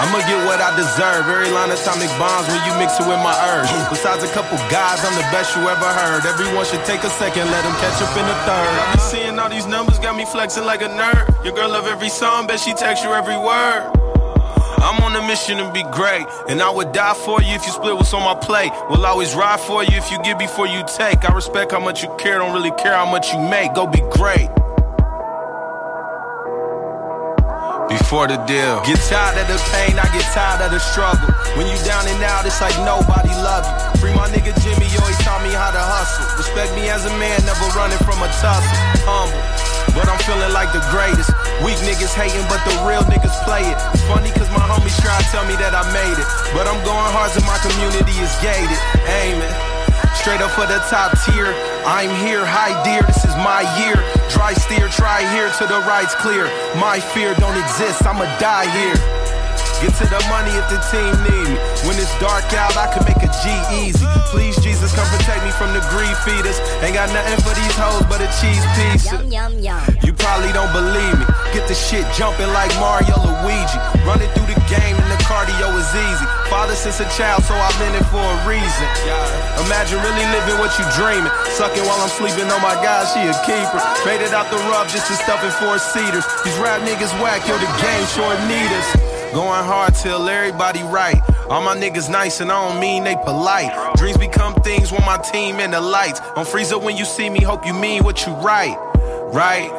I'ma 0.00 0.24
get 0.24 0.40
what 0.48 0.64
I 0.64 0.72
deserve. 0.80 1.28
Every 1.28 1.52
line 1.52 1.68
atomic 1.68 2.08
bombs 2.16 2.48
when 2.48 2.62
you 2.64 2.72
mix 2.80 2.96
it 2.96 3.04
with 3.04 3.20
my 3.20 3.36
urge. 3.52 3.68
Besides 3.92 4.24
a 4.24 4.30
couple 4.32 4.56
guys, 4.72 5.04
I'm 5.04 5.12
the 5.12 5.28
best 5.28 5.52
you 5.52 5.62
ever 5.68 5.90
heard. 5.92 6.24
Everyone 6.24 6.64
should 6.64 6.82
take 6.88 7.04
a 7.04 7.12
second, 7.20 7.44
let 7.52 7.62
them 7.68 7.76
catch 7.84 8.00
up 8.00 8.16
in 8.16 8.24
the 8.24 8.38
third. 8.48 8.72
I 8.80 8.96
be 8.96 9.00
seeing 9.04 9.36
all 9.36 9.52
these 9.52 9.68
numbers, 9.68 10.00
got 10.00 10.16
me 10.16 10.24
flexing 10.24 10.64
like 10.64 10.80
a 10.80 10.88
nerd. 10.88 11.28
Your 11.44 11.52
girl 11.52 11.68
love 11.68 11.86
every 11.86 12.08
song, 12.08 12.48
bet 12.48 12.60
she 12.60 12.72
text 12.72 13.04
you 13.04 13.12
every 13.12 13.36
word. 13.36 14.03
I'm 14.84 15.02
on 15.02 15.16
a 15.16 15.26
mission 15.26 15.56
to 15.56 15.72
be 15.72 15.82
great, 15.84 16.26
and 16.46 16.60
I 16.60 16.68
would 16.68 16.92
die 16.92 17.14
for 17.14 17.40
you 17.40 17.54
if 17.54 17.64
you 17.64 17.72
split 17.72 17.96
what's 17.96 18.12
on 18.12 18.22
my 18.22 18.38
plate. 18.38 18.70
Will 18.90 19.06
always 19.06 19.34
ride 19.34 19.60
for 19.60 19.82
you 19.82 19.96
if 19.96 20.10
you 20.10 20.22
give 20.22 20.36
before 20.38 20.66
you 20.66 20.84
take. 20.86 21.24
I 21.24 21.32
respect 21.34 21.72
how 21.72 21.80
much 21.80 22.02
you 22.02 22.14
care, 22.18 22.38
don't 22.38 22.52
really 22.52 22.70
care 22.72 22.92
how 22.92 23.10
much 23.10 23.32
you 23.32 23.38
make. 23.38 23.72
Go 23.72 23.86
be 23.86 24.02
great. 24.10 24.50
Before 27.88 28.26
the 28.26 28.40
deal. 28.48 28.80
Get 28.82 28.96
tired 29.06 29.36
of 29.36 29.46
the 29.46 29.60
pain, 29.70 30.00
I 30.00 30.08
get 30.16 30.24
tired 30.32 30.64
of 30.64 30.72
the 30.72 30.80
struggle. 30.80 31.28
When 31.56 31.68
you 31.68 31.76
down 31.84 32.08
and 32.08 32.22
out, 32.24 32.48
it's 32.48 32.60
like 32.60 32.74
nobody 32.80 33.28
love 33.44 33.68
you. 33.68 34.00
Free 34.00 34.14
my 34.16 34.24
nigga 34.32 34.56
Jimmy, 34.64 34.88
he 34.88 34.96
taught 35.20 35.44
me 35.44 35.52
how 35.52 35.68
to 35.68 35.80
hustle. 35.80 36.24
Respect 36.40 36.72
me 36.74 36.88
as 36.88 37.04
a 37.04 37.12
man, 37.20 37.36
never 37.44 37.68
running 37.76 38.00
from 38.00 38.18
a 38.24 38.28
tussle. 38.40 38.64
Humble. 39.04 39.36
But 39.92 40.08
I'm 40.08 40.18
feeling 40.24 40.52
like 40.56 40.72
the 40.72 40.80
greatest. 40.88 41.28
Weak 41.60 41.76
niggas 41.84 42.16
hating, 42.16 42.44
but 42.48 42.64
the 42.64 42.74
real 42.88 43.04
niggas 43.04 43.36
play 43.44 43.62
it. 43.68 43.76
Funny 44.08 44.32
cause 44.32 44.48
my 44.50 44.64
homies 44.64 44.96
try 45.04 45.14
to 45.20 45.26
tell 45.28 45.44
me 45.44 45.54
that 45.60 45.76
I 45.76 45.84
made 45.92 46.18
it. 46.18 46.28
But 46.56 46.66
I'm 46.66 46.80
going 46.88 47.10
hard 47.12 47.30
so 47.30 47.44
my 47.44 47.60
community 47.60 48.16
is 48.16 48.32
gated. 48.40 48.80
Aiming. 49.06 49.73
Straight 50.14 50.40
up 50.40 50.50
for 50.52 50.66
the 50.66 50.80
top 50.88 51.12
tier. 51.24 51.52
I'm 51.84 52.10
here, 52.24 52.44
high 52.44 52.72
dear, 52.82 53.02
this 53.02 53.24
is 53.24 53.36
my 53.44 53.62
year. 53.80 53.96
Dry 54.30 54.54
steer, 54.54 54.88
try 54.88 55.22
here 55.34 55.52
till 55.58 55.68
the 55.68 55.80
right's 55.84 56.14
clear. 56.14 56.48
My 56.80 56.98
fear 57.00 57.34
don't 57.36 57.56
exist, 57.60 58.06
I'ma 58.06 58.24
die 58.40 58.68
here. 58.72 58.96
Get 59.82 59.92
to 60.00 60.06
the 60.08 60.22
money 60.32 60.54
if 60.56 60.66
the 60.72 60.80
team 60.88 61.12
need 61.28 61.48
me. 61.52 61.60
When 61.84 61.96
it's 62.00 62.12
dark 62.18 62.48
out, 62.56 62.76
I 62.76 62.88
can 62.88 63.04
make 63.04 63.13
G 63.42 63.50
easy. 63.72 64.06
Please, 64.30 64.56
Jesus, 64.62 64.94
come 64.94 65.06
protect 65.08 65.42
me 65.44 65.50
from 65.54 65.72
the 65.72 65.82
greed 65.90 66.14
feeders. 66.22 66.60
Ain't 66.84 66.94
got 66.94 67.10
nothing 67.10 67.40
for 67.42 67.54
these 67.56 67.74
hoes 67.74 68.04
but 68.06 68.20
a 68.20 68.28
cheese 68.38 68.64
piece. 68.76 69.10
Yum, 69.10 69.30
yum, 69.30 69.52
yum. 69.58 69.82
You 70.04 70.12
probably 70.12 70.52
don't 70.52 70.70
believe 70.70 71.16
me. 71.18 71.26
Get 71.56 71.66
the 71.66 71.74
shit 71.74 72.04
jumping 72.14 72.50
like 72.52 72.70
Mario 72.78 73.14
Luigi. 73.24 73.78
Running 74.04 74.28
through 74.34 74.50
the 74.50 74.60
game 74.68 74.94
and 74.94 75.08
the 75.10 75.20
cardio 75.24 75.72
is 75.78 75.90
easy. 75.94 76.26
Father 76.50 76.74
since 76.74 77.00
a 77.00 77.08
child, 77.16 77.42
so 77.44 77.54
I've 77.54 77.76
been 77.78 77.94
it 77.96 78.06
for 78.12 78.22
a 78.22 78.36
reason. 78.46 78.86
Imagine 79.66 79.98
really 80.02 80.26
living 80.34 80.58
what 80.60 80.72
you 80.76 80.84
dreaming. 80.98 81.32
Sucking 81.56 81.84
while 81.86 82.00
I'm 82.02 82.12
sleeping. 82.12 82.46
Oh 82.50 82.60
my 82.60 82.76
God, 82.82 83.08
she 83.08 83.22
a 83.24 83.34
keeper. 83.46 83.80
Made 84.04 84.20
it 84.20 84.34
out 84.34 84.50
the 84.50 84.60
rough 84.68 84.90
just 84.92 85.08
to 85.08 85.14
stuff 85.14 85.40
in 85.42 85.52
four 85.62 85.78
seaters. 85.78 86.26
These 86.44 86.58
rap 86.60 86.82
niggas 86.82 87.14
whack, 87.22 87.46
yo, 87.48 87.56
the 87.56 87.70
game 87.80 88.04
sure 88.12 88.34
need 88.50 88.70
us. 88.74 89.13
Going 89.34 89.64
hard 89.64 89.96
till 89.96 90.28
everybody 90.28 90.84
right. 90.84 91.20
All 91.50 91.60
my 91.60 91.76
niggas 91.76 92.08
nice 92.08 92.40
and 92.40 92.52
I 92.52 92.68
don't 92.68 92.80
mean 92.80 93.02
they 93.02 93.16
polite. 93.16 93.96
Dreams 93.96 94.16
become 94.16 94.54
things 94.62 94.92
when 94.92 95.04
my 95.04 95.16
team 95.16 95.58
in 95.58 95.72
the 95.72 95.80
lights. 95.80 96.20
On 96.36 96.46
freezer 96.46 96.78
when 96.78 96.96
you 96.96 97.04
see 97.04 97.28
me, 97.28 97.40
hope 97.40 97.66
you 97.66 97.74
mean 97.74 98.04
what 98.04 98.24
you 98.24 98.32
write. 98.34 98.78
Right? 99.32 99.70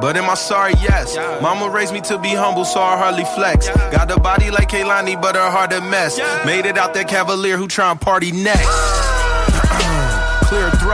But 0.00 0.16
am 0.16 0.30
I 0.30 0.34
sorry? 0.34 0.74
Yes. 0.74 1.16
Mama 1.42 1.70
raised 1.70 1.92
me 1.92 2.02
to 2.02 2.18
be 2.18 2.28
humble, 2.28 2.64
so 2.64 2.80
I 2.80 2.96
hardly 2.96 3.24
flex. 3.24 3.68
Got 3.68 4.12
a 4.12 4.20
body 4.20 4.52
like 4.52 4.70
Kehlani, 4.70 5.20
but 5.20 5.34
her 5.34 5.50
heart 5.50 5.72
a 5.72 5.80
mess. 5.80 6.18
Made 6.46 6.64
it 6.64 6.78
out 6.78 6.94
that 6.94 7.08
cavalier 7.08 7.56
who 7.56 7.66
try 7.66 7.90
and 7.90 8.00
party 8.00 8.30
next. 8.30 9.03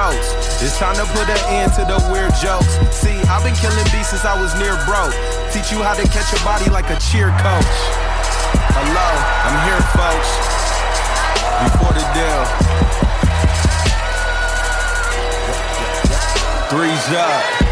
Throats. 0.01 0.63
It's 0.63 0.79
time 0.79 0.97
to 0.97 1.05
put 1.13 1.29
an 1.29 1.37
end 1.53 1.75
to 1.75 1.85
the 1.85 2.01
weird 2.11 2.33
jokes. 2.41 2.73
See, 2.89 3.21
I've 3.29 3.45
been 3.45 3.55
killing 3.55 3.85
beats 3.93 4.09
since 4.09 4.25
I 4.25 4.33
was 4.41 4.55
near 4.55 4.73
broke. 4.89 5.13
Teach 5.53 5.71
you 5.71 5.83
how 5.83 5.93
to 5.93 6.09
catch 6.09 6.33
a 6.33 6.43
body 6.43 6.71
like 6.71 6.89
a 6.89 6.99
cheer 6.99 7.29
coach. 7.37 7.77
Hello, 8.73 9.09
I'm 9.45 9.61
here, 9.69 9.83
folks. 9.93 10.31
Before 11.69 11.93
the 11.93 12.01
deal. 12.17 12.45
Three's 16.71 17.09
up. 17.15 17.70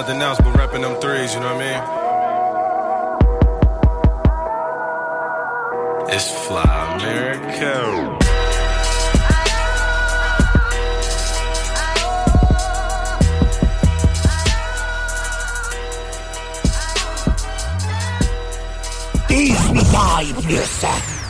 Nothing 0.00 0.22
else 0.22 0.38
but 0.38 0.54
repping 0.54 0.80
them 0.80 0.98
threes, 0.98 1.34
you 1.34 1.40
know 1.40 1.54
what 1.54 1.62
I 1.62 1.68
mean? 1.68 1.80
It's 6.14 6.30
Fly 6.46 6.64
America. 6.94 8.16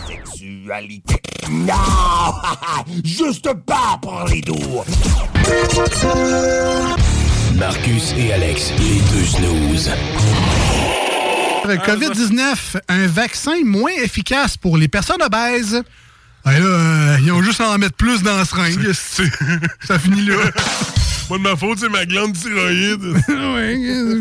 Sexualité. 0.06 1.20
Non, 1.50 2.32
juste 3.02 3.52
pas 3.66 3.98
pour 4.00 4.24
les 4.28 4.40
doux. 4.42 4.84
Marcus 7.56 8.14
et 8.16 8.32
Alex, 8.32 8.72
les 8.78 9.00
deux 9.12 9.24
snooze. 9.24 9.90
COVID-19, 11.64 12.80
un 12.88 13.06
vaccin 13.06 13.64
moins 13.64 13.92
efficace 14.02 14.56
pour 14.56 14.76
les 14.76 14.88
personnes 14.88 15.22
obèses. 15.22 15.82
Ah, 16.44 16.58
là, 16.58 16.64
euh, 16.64 17.16
ils 17.22 17.30
ont 17.32 17.42
juste 17.42 17.60
à 17.60 17.70
en 17.70 17.78
mettre 17.78 17.96
plus 17.96 18.22
dans 18.22 18.36
la 18.36 18.44
seringue. 18.44 18.92
Ça 19.86 19.98
finit 19.98 20.26
là. 20.26 20.36
Pas 21.28 21.38
de 21.38 21.42
ma 21.42 21.54
faute, 21.54 21.78
c'est 21.78 21.88
ma 21.88 22.04
glande 22.06 22.32
thyroïde. 22.32 23.04
ouais, 23.28 23.76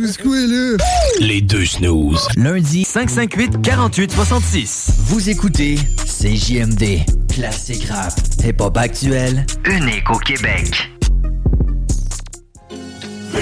c'est 0.06 0.22
quoi 0.22 0.38
là? 0.38 0.78
Les 1.20 1.42
deux 1.42 1.66
snooze. 1.66 2.28
Lundi, 2.38 2.86
558 2.86 3.64
48 3.64 4.12
66. 4.12 4.92
Vous 5.06 5.28
écoutez 5.28 5.80
CJMD. 6.06 7.00
Classique 7.34 7.88
rap. 7.90 8.14
Hip-hop 8.44 8.78
actuel. 8.78 9.44
Unique 9.66 10.08
au 10.12 10.20
Québec. 10.20 10.92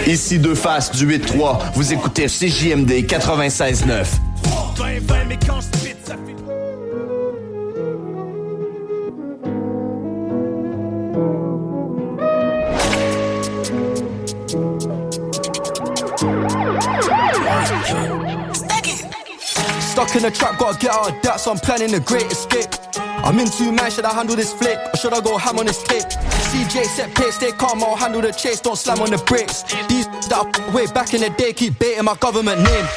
Ici 0.06 0.40
deux 0.40 0.56
faces 0.56 0.92
du 0.92 1.08
8-3. 1.08 1.72
Vous 1.74 1.94
écoutez 1.94 2.28
CJMD 2.28 2.92
96.9. 3.08 4.06
mais 5.28 5.38
quand 5.46 5.60
je 5.62 5.78
spit, 5.78 5.96
ça 6.06 6.16
fait. 6.16 6.36
Stuck 19.80 20.16
in 20.16 20.26
a 20.26 20.32
trap, 20.32 20.60
gotta 20.60 20.78
get 20.80 20.92
out 20.92 21.10
of 21.10 21.22
that, 21.24 21.40
so 21.40 21.52
I'm 21.52 21.58
planning 21.58 21.94
a 21.96 22.00
great 22.00 22.32
escape. 22.32 22.70
I'm 23.24 23.40
in 23.40 23.50
two 23.50 23.72
man, 23.72 23.90
should 23.90 24.06
I 24.06 24.14
handle 24.14 24.36
this 24.36 24.54
flick? 24.54 24.78
Or 24.94 24.98
should 24.98 25.14
I 25.14 25.22
go 25.22 25.38
ham 25.38 25.58
on 25.60 25.66
this 25.66 25.82
tape? 25.84 26.06
CJ 26.48 26.86
set 26.86 27.14
pace, 27.16 27.36
stay 27.36 27.52
calm, 27.52 27.84
I'll 27.84 27.96
handle 27.96 28.22
the 28.22 28.32
chase, 28.32 28.62
don't 28.62 28.78
slam 28.78 29.00
on 29.02 29.12
the 29.12 29.18
brakes. 29.18 29.64
These 29.92 30.08
that 30.32 30.48
I 30.48 30.76
way 30.76 30.88
back 30.88 31.14
in 31.14 31.22
the 31.22 31.30
day 31.30 31.52
keep 31.52 31.78
baiting 31.80 32.06
my 32.06 32.16
government 32.16 32.62
name. 32.64 32.88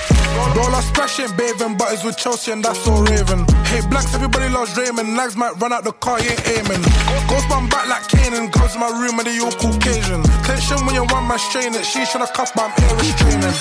Roll 0.55 0.71
us 0.75 0.87
ain't 1.19 1.37
bathing, 1.37 1.77
but 1.77 1.93
it's 1.93 2.05
with 2.05 2.17
Chelsea 2.17 2.53
and 2.53 2.65
that's 2.65 2.87
all 2.87 3.03
raven. 3.03 3.45
Hey, 3.67 3.83
blacks, 3.91 4.15
everybody 4.15 4.49
loves 4.49 4.77
Raymond. 4.77 5.15
Nags 5.15 5.37
might 5.37 5.59
run 5.59 5.73
out 5.73 5.85
the 5.85 5.93
car, 5.93 6.21
you 6.21 6.31
ain't 6.31 6.47
aiming. 6.47 6.83
Ghost 7.27 7.49
man 7.51 7.69
back 7.69 7.87
like 7.91 8.07
Kanan, 8.07 8.51
girls 8.53 8.75
in 8.75 8.81
my 8.81 8.89
room 8.89 9.19
and 9.19 9.27
they 9.27 9.39
all 9.41 9.51
Caucasian. 9.53 10.23
Tension 10.47 10.79
when 10.87 10.95
you 10.95 11.05
one 11.11 11.27
man 11.27 11.39
strain 11.39 11.75
it, 11.75 11.85
she 11.85 12.07
tryna 12.07 12.33
cuff, 12.33 12.55
but 12.55 12.71
I'm 12.71 12.75
air 12.79 12.97
restraining. 13.03 13.57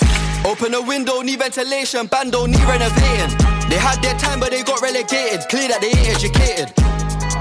Open 0.46 0.74
a 0.74 0.82
window, 0.82 1.22
need 1.22 1.40
ventilation, 1.40 2.08
bando 2.08 2.46
need 2.46 2.62
renovating. 2.70 3.34
They 3.70 3.78
had 3.78 4.02
their 4.02 4.18
time, 4.18 4.40
but 4.40 4.52
they 4.52 4.64
got 4.64 4.82
relegated. 4.82 5.50
Clear 5.50 5.68
that 5.70 5.82
they 5.82 5.90
ain't 5.90 6.14
educated. 6.14 6.74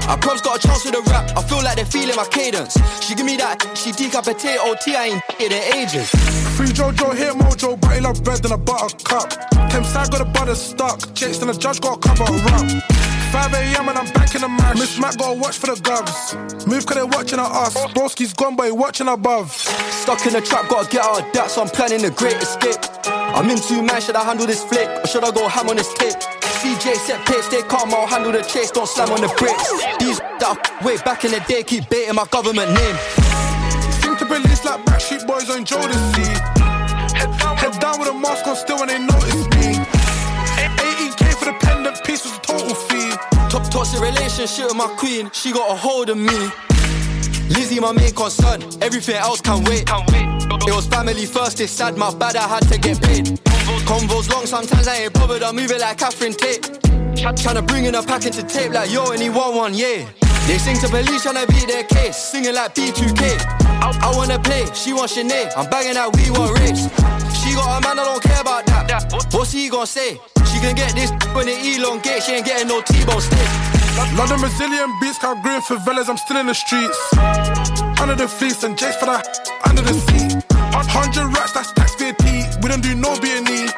I 0.09 0.17
proms 0.17 0.41
got 0.41 0.57
a 0.57 0.67
chance 0.67 0.83
with 0.83 0.95
the 0.95 1.03
rap. 1.11 1.29
I 1.37 1.43
feel 1.43 1.61
like 1.61 1.75
they're 1.75 1.85
feeling 1.85 2.15
my 2.15 2.25
cadence. 2.25 2.73
She 3.05 3.13
give 3.13 3.27
me 3.27 3.37
that, 3.37 3.61
she 3.77 3.91
decapitate 3.91 4.57
OT, 4.57 4.95
I 4.95 5.13
ain't 5.13 5.23
in 5.39 5.53
ages. 5.77 6.09
Free 6.57 6.73
Jojo, 6.73 7.13
hit 7.15 7.33
Mojo, 7.37 7.77
he 7.93 8.01
love 8.01 8.23
bread 8.23 8.41
than 8.41 8.51
a 8.51 8.57
butter 8.57 8.89
cup. 9.05 9.29
Kim 9.69 9.83
side 9.83 10.09
got 10.09 10.21
a 10.21 10.25
butter 10.25 10.55
stuck. 10.55 11.13
Jakes 11.13 11.39
and 11.41 11.49
the 11.49 11.53
judge 11.53 11.79
got 11.79 11.97
a 11.97 11.99
cover 12.01 12.23
a 12.23 12.37
rap. 12.41 12.83
5 13.31 13.53
a.m. 13.53 13.89
and 13.89 13.97
I'm 13.99 14.11
back 14.13 14.33
in 14.33 14.41
the 14.41 14.49
match. 14.49 14.79
Miss 14.79 14.97
Mac 14.97 15.15
got 15.15 15.33
to 15.33 15.39
watch 15.39 15.59
for 15.59 15.67
the 15.67 15.79
govs. 15.79 16.33
Move 16.65 16.87
cause 16.87 16.97
they 16.97 17.03
watching 17.03 17.37
at 17.37 17.45
us. 17.45 17.77
Broski's 17.93 18.33
gone, 18.33 18.55
but 18.55 18.65
he 18.65 18.71
watching 18.71 19.07
above. 19.07 19.51
Stuck 19.51 20.25
in 20.25 20.33
the 20.33 20.41
trap, 20.41 20.67
gotta 20.69 20.89
get 20.89 21.05
out 21.05 21.21
of 21.21 21.33
that, 21.33 21.51
so 21.51 21.61
I'm 21.61 21.69
planning 21.69 22.03
a 22.03 22.09
great 22.09 22.41
escape. 22.41 22.81
I'm 23.05 23.47
in 23.47 23.59
two 23.61 23.83
man, 23.83 24.01
should 24.01 24.15
I 24.15 24.23
handle 24.23 24.47
this 24.47 24.63
flick? 24.63 24.89
Or 24.89 25.05
should 25.05 25.23
I 25.23 25.29
go 25.29 25.47
ham 25.47 25.69
on 25.69 25.75
this 25.75 25.93
tape? 25.93 26.17
CJ 26.59 26.95
set 26.95 27.25
pace, 27.25 27.47
they 27.47 27.61
calm, 27.61 27.93
I'll 27.93 28.05
handle 28.05 28.33
the 28.33 28.41
chase, 28.41 28.69
don't 28.69 28.87
slam 28.87 29.09
on 29.11 29.21
the 29.21 29.31
brakes. 29.39 29.71
These 29.99 30.19
that 30.43 30.59
way 30.83 30.97
back 31.07 31.23
in 31.23 31.31
the 31.31 31.39
day 31.47 31.63
keep 31.63 31.89
baiting 31.89 32.15
my 32.15 32.25
government 32.27 32.67
name. 32.75 32.97
Seem 34.03 34.17
to 34.19 34.25
release 34.25 34.65
like 34.65 34.83
backstreet 34.83 35.25
boys 35.25 35.49
on 35.49 35.63
Jodeci. 35.63 36.27
Head, 37.15 37.31
head 37.55 37.79
down 37.79 37.99
with 37.99 38.09
a 38.09 38.13
mask 38.13 38.45
on 38.45 38.57
still 38.57 38.79
when 38.79 38.89
they 38.89 38.99
notice 38.99 39.47
me. 39.55 39.79
18k 40.83 41.23
for 41.39 41.45
the 41.45 41.55
pendant 41.63 42.03
piece 42.03 42.25
was 42.27 42.35
a 42.35 42.41
total 42.41 42.75
fee. 42.75 43.11
Top 43.47 43.63
toxic 43.71 44.01
relationship 44.01 44.67
with 44.67 44.75
my 44.75 44.91
queen, 44.99 45.31
she 45.31 45.53
got 45.53 45.71
a 45.71 45.75
hold 45.75 46.09
of 46.09 46.17
me. 46.17 46.51
Lizzie, 47.55 47.79
my 47.79 47.93
main 47.93 48.11
concern, 48.11 48.61
everything 48.81 49.15
else 49.15 49.39
can 49.39 49.63
wait. 49.63 49.87
It 50.51 50.75
was 50.75 50.87
family 50.87 51.25
first, 51.25 51.59
it's 51.61 51.71
sad, 51.71 51.97
my 51.97 52.13
bad, 52.13 52.35
I 52.35 52.47
had 52.47 52.67
to 52.69 52.77
get 52.79 53.01
paid. 53.01 53.25
Convos 53.85 54.29
long, 54.29 54.45
sometimes 54.45 54.87
I 54.87 54.95
ain't 55.05 55.13
bothered, 55.13 55.43
I 55.43 55.51
move 55.51 55.71
it 55.71 55.79
like 55.79 55.97
Catherine 55.97 56.33
Tate. 56.33 56.63
Tryna 57.13 57.67
bring 57.67 57.85
in 57.85 57.95
a 57.95 58.01
pack 58.01 58.25
into 58.25 58.43
tape 58.43 58.71
like 58.71 58.91
yo, 58.91 59.11
and 59.11 59.21
he 59.21 59.29
want 59.29 59.55
one, 59.55 59.73
yeah. 59.73 60.09
They 60.47 60.57
sing 60.57 60.77
to 60.77 60.89
police, 60.89 61.25
tryna 61.25 61.47
beat 61.47 61.67
their 61.67 61.83
case, 61.83 62.17
singing 62.17 62.55
like 62.55 62.73
B2K. 62.73 63.37
I, 63.81 64.11
wanna 64.15 64.39
play, 64.39 64.65
she 64.73 64.93
want 64.93 65.11
Sinead, 65.11 65.53
I'm 65.55 65.69
banging 65.69 65.93
that 65.93 66.09
we 66.17 66.31
want 66.31 66.57
race. 66.59 66.89
She 67.39 67.53
got 67.53 67.77
a 67.77 67.81
man, 67.85 67.99
I 67.99 68.03
don't 68.03 68.23
care 68.23 68.41
about 68.41 68.65
that. 68.65 69.05
What's 69.31 69.51
he 69.51 69.69
gonna 69.69 69.85
say? 69.85 70.19
She 70.51 70.59
can 70.59 70.75
get 70.75 70.95
this 70.95 71.11
when 71.35 71.47
it 71.47 71.61
elongate, 71.61 72.23
she 72.23 72.33
ain't 72.33 72.45
getting 72.45 72.67
no 72.67 72.81
T-bone 72.81 73.21
steak. 73.21 73.49
London 74.17 74.39
Brazilian 74.39 74.89
beats, 74.99 75.19
count 75.19 75.43
green 75.43 75.61
favelas, 75.61 76.09
I'm 76.09 76.17
still 76.17 76.37
in 76.37 76.47
the 76.47 76.55
streets. 76.55 76.97
Under 78.01 78.15
the 78.15 78.27
fleece 78.27 78.63
and 78.63 78.77
Jace 78.77 78.95
for 78.95 79.05
that 79.05 79.49
under 79.69 79.81
the 79.81 79.93
seat. 79.93 80.38
Hundred 80.89 81.27
racks, 81.37 81.53
that's 81.53 81.71
tax 81.71 81.95
VAT. 81.95 82.61
We 82.61 82.69
don't 82.69 82.81
do 82.81 82.95
no 82.95 83.13
B&E. 83.19 83.69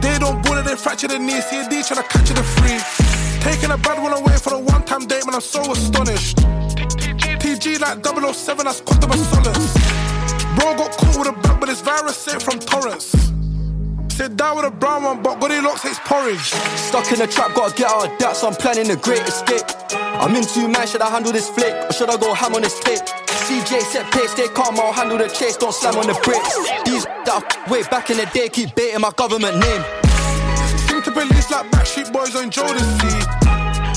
They 0.00 0.18
don't 0.18 0.42
bullet, 0.42 0.64
they 0.64 0.76
fracture 0.76 1.08
the 1.08 1.18
knee. 1.18 1.42
CAD 1.50 1.70
tryna 1.70 2.08
catch 2.08 2.30
it 2.30 2.34
the 2.34 2.42
free. 2.42 2.78
Taking 3.42 3.70
a 3.70 3.76
bad 3.78 4.02
one 4.02 4.12
away 4.12 4.36
for 4.36 4.50
the 4.50 4.58
one 4.58 4.84
time 4.84 5.06
date, 5.06 5.26
man, 5.26 5.34
I'm 5.34 5.40
so 5.40 5.60
astonished. 5.72 6.38
TG 7.42 7.80
like 7.80 8.04
007, 8.06 8.64
that's 8.64 8.80
Quantum 8.80 9.10
of 9.10 9.18
Solace. 9.18 9.74
Bro 10.54 10.76
got 10.78 10.96
caught 10.96 11.18
with 11.18 11.28
a 11.28 11.32
bag, 11.42 11.58
but 11.58 11.66
this 11.66 11.80
virus 11.80 12.16
sent 12.16 12.42
from 12.42 12.58
Torrance. 12.58 13.10
Sit 14.14 14.36
down 14.36 14.56
with 14.56 14.66
a 14.66 14.70
brown 14.70 15.02
one, 15.02 15.22
but 15.22 15.40
Goldilocks 15.40 15.82
hates 15.82 15.98
porridge. 16.04 16.52
Stuck 16.76 17.10
in 17.10 17.18
the 17.18 17.26
trap, 17.26 17.54
gotta 17.54 17.74
get 17.74 17.90
out 17.90 18.06
of 18.06 18.18
that, 18.18 18.36
so 18.36 18.46
I'm 18.46 18.54
planning 18.54 18.90
a 18.90 18.96
great 18.96 19.22
escape. 19.22 19.64
I'm 19.92 20.36
in 20.36 20.44
two 20.44 20.68
man, 20.68 20.86
should 20.86 21.00
I 21.00 21.10
handle 21.10 21.32
this 21.32 21.48
flick? 21.50 21.74
Or 21.88 21.92
should 21.92 22.10
I 22.10 22.16
go 22.16 22.32
ham 22.34 22.54
on 22.54 22.62
this 22.62 22.78
tape? 22.80 23.00
CJ 23.46 23.80
set 23.80 24.10
pace, 24.12 24.34
they 24.34 24.48
calm, 24.48 24.78
I'll 24.78 24.92
handle 24.92 25.18
the 25.18 25.28
chase, 25.28 25.56
don't 25.56 25.72
slam 25.72 25.96
on 25.96 26.06
the 26.06 26.14
brakes. 26.24 26.54
These 26.84 27.04
that 27.24 27.44
way 27.68 27.82
back 27.84 28.10
in 28.10 28.16
the 28.16 28.26
day 28.26 28.48
keep 28.48 28.74
baiting 28.74 29.00
my 29.00 29.10
government 29.16 29.56
name. 29.58 29.82
Seem 30.88 31.02
to 31.02 31.10
police 31.10 31.50
like 31.50 31.70
backstreet 31.70 32.12
boys 32.12 32.34
on 32.36 32.50
Jodeci. 32.50 33.12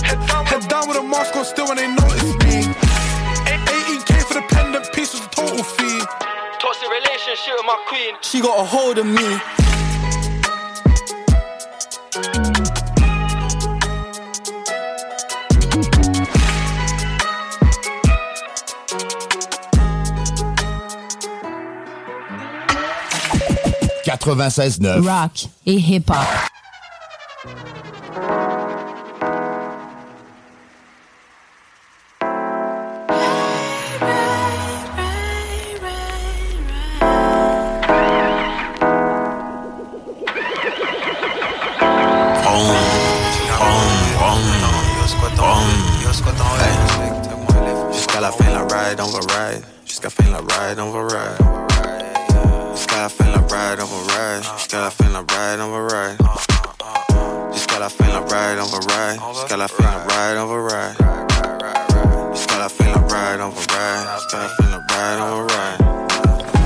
Head, 0.03 0.19
head 0.47 0.67
down 0.69 0.87
with 0.87 0.97
a 0.97 1.03
mask 1.03 1.35
on 1.35 1.45
still 1.45 1.67
when 1.67 1.77
they 1.77 1.87
notice 1.87 2.23
me. 2.45 2.73
18k 3.67 4.23
for 4.27 4.33
the 4.35 4.45
pendant 4.49 4.91
piece 4.93 5.13
was 5.13 5.25
a 5.25 5.29
total 5.29 5.63
fee. 5.63 5.99
Toxic 6.59 6.89
relationship 6.89 7.53
with 7.57 7.65
my 7.65 7.77
queen, 7.87 8.15
she 8.21 8.41
got 8.41 8.59
a 8.59 8.63
hold 8.63 8.97
of 8.97 9.05
me. 9.05 9.39
Rock 25.01 25.47
et 25.65 25.73
hip-hop. 25.73 26.15
Jusqu'à 47.91 48.21
la 48.21 48.31
fin, 48.31 48.45
la 48.51 48.61
ride, 48.61 48.99
on 49.01 49.07
va 49.07 49.19
ride. 49.19 49.63
Jusqu'à 49.85 50.09
la 50.09 50.09
fin, 50.09 50.31
la 50.31 50.37
ride, 50.37 50.79
on 50.79 50.91
va 50.91 51.01
ride 51.01 51.64
gotta 52.95 53.09
feel 53.09 53.31
like 53.31 53.51
right, 53.51 53.79
I'm 53.79 53.91
a 53.91 54.01
ride. 54.07 54.43
Just 54.43 54.71
gotta 54.71 54.91
feel 54.91 55.11
like 55.11 55.31
right, 55.31 55.59
I'm 55.59 55.73
a 55.73 55.81
ride. 55.81 56.17
Just 57.51 57.69
gotta 57.69 57.89
feel 57.89 58.07
like 58.07 58.31
right, 58.31 58.57
I'm 58.57 58.73
a 58.73 58.79
ride. 58.87 59.19
Just 59.33 59.49
gotta 59.49 59.67
feel 59.67 59.85
like 59.85 60.07
right, 60.07 60.37
I'm 60.37 60.49
a 60.49 60.59
ride. 60.61 60.95
Just 62.33 62.49
gotta 62.49 62.69
feel 62.69 62.91
like 62.93 63.11
right, 63.11 63.39
I'm 63.39 63.51
a 63.51 63.63
ride. 63.73 64.05
Just 64.15 64.31
gotta 64.31 64.49
feel 64.55 64.69
like 64.71 64.91
right, 64.91 65.17
I'm 65.19 65.33
a 65.33 65.43
ride. 65.43 65.79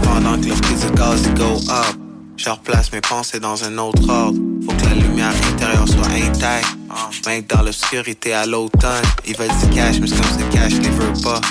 Pendant 0.03 0.41
que 0.41 0.49
le 0.49 0.55
prix 0.61 0.75
du 0.75 0.91
gaz 0.95 1.27
go 1.33 1.55
up, 1.71 1.95
je 2.37 2.49
replace 2.49 2.91
mes 2.91 3.01
pensées 3.01 3.39
dans 3.39 3.63
un 3.63 3.77
autre 3.79 4.07
ordre. 4.07 4.37
Faut 4.65 4.73
que 4.73 4.85
la 4.85 4.95
lumière 4.95 5.33
intérieure 5.51 5.87
soit 5.87 6.11
intacte. 6.13 6.67
Même 7.25 7.43
dans 7.43 7.63
l'obscurité 7.63 8.33
à 8.33 8.45
l'automne, 8.45 9.03
ils 9.25 9.35
veulent 9.35 9.47
du 9.61 9.69
cash, 9.75 9.99
mais 9.99 10.09
comme 10.09 10.31
ce 10.37 10.55
cash, 10.55 10.73
ils 10.73 10.91
veulent 10.91 11.21
pas. 11.23 11.41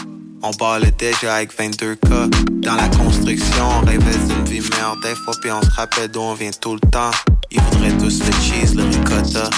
On 0.43 0.53
le 0.79 0.91
déjà 0.93 1.35
avec 1.35 1.53
22K. 1.59 2.31
Dans 2.63 2.77
la 2.77 2.89
construction, 2.91 3.65
on 3.83 3.85
rêvait 3.85 4.19
d'une 4.27 4.45
vie 4.45 4.61
meilleure 4.71 4.97
des 5.03 5.15
fois, 5.17 5.35
puis 5.41 5.51
on 5.51 5.61
se 5.61 5.71
rappelle 5.71 6.09
d'où 6.09 6.21
on 6.21 6.35
vient 6.35 6.51
tout 6.61 6.75
le 6.75 6.91
temps. 6.91 7.11
Ils 7.51 7.61
voudraient 7.61 7.97
tous 7.99 8.21
le 8.25 8.33
cheese, 8.41 8.75
le 8.77 8.85
ricotta. 8.85 9.51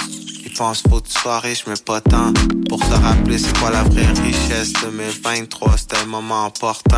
Ils 0.51 0.57
pensent 0.57 0.83
faut 0.89 0.99
que 0.99 1.07
tu 1.07 1.17
sois 1.17 1.39
riche, 1.39 1.63
mais 1.65 1.75
pas 1.85 2.01
tant. 2.01 2.33
Pour 2.67 2.83
se 2.83 2.91
rappeler 2.91 3.37
c'est 3.37 3.57
quoi 3.57 3.71
la 3.71 3.83
vraie 3.83 4.05
richesse. 4.21 4.73
2023, 4.83 5.77
c'était 5.77 5.97
un 5.99 6.07
moment 6.07 6.45
important. 6.45 6.97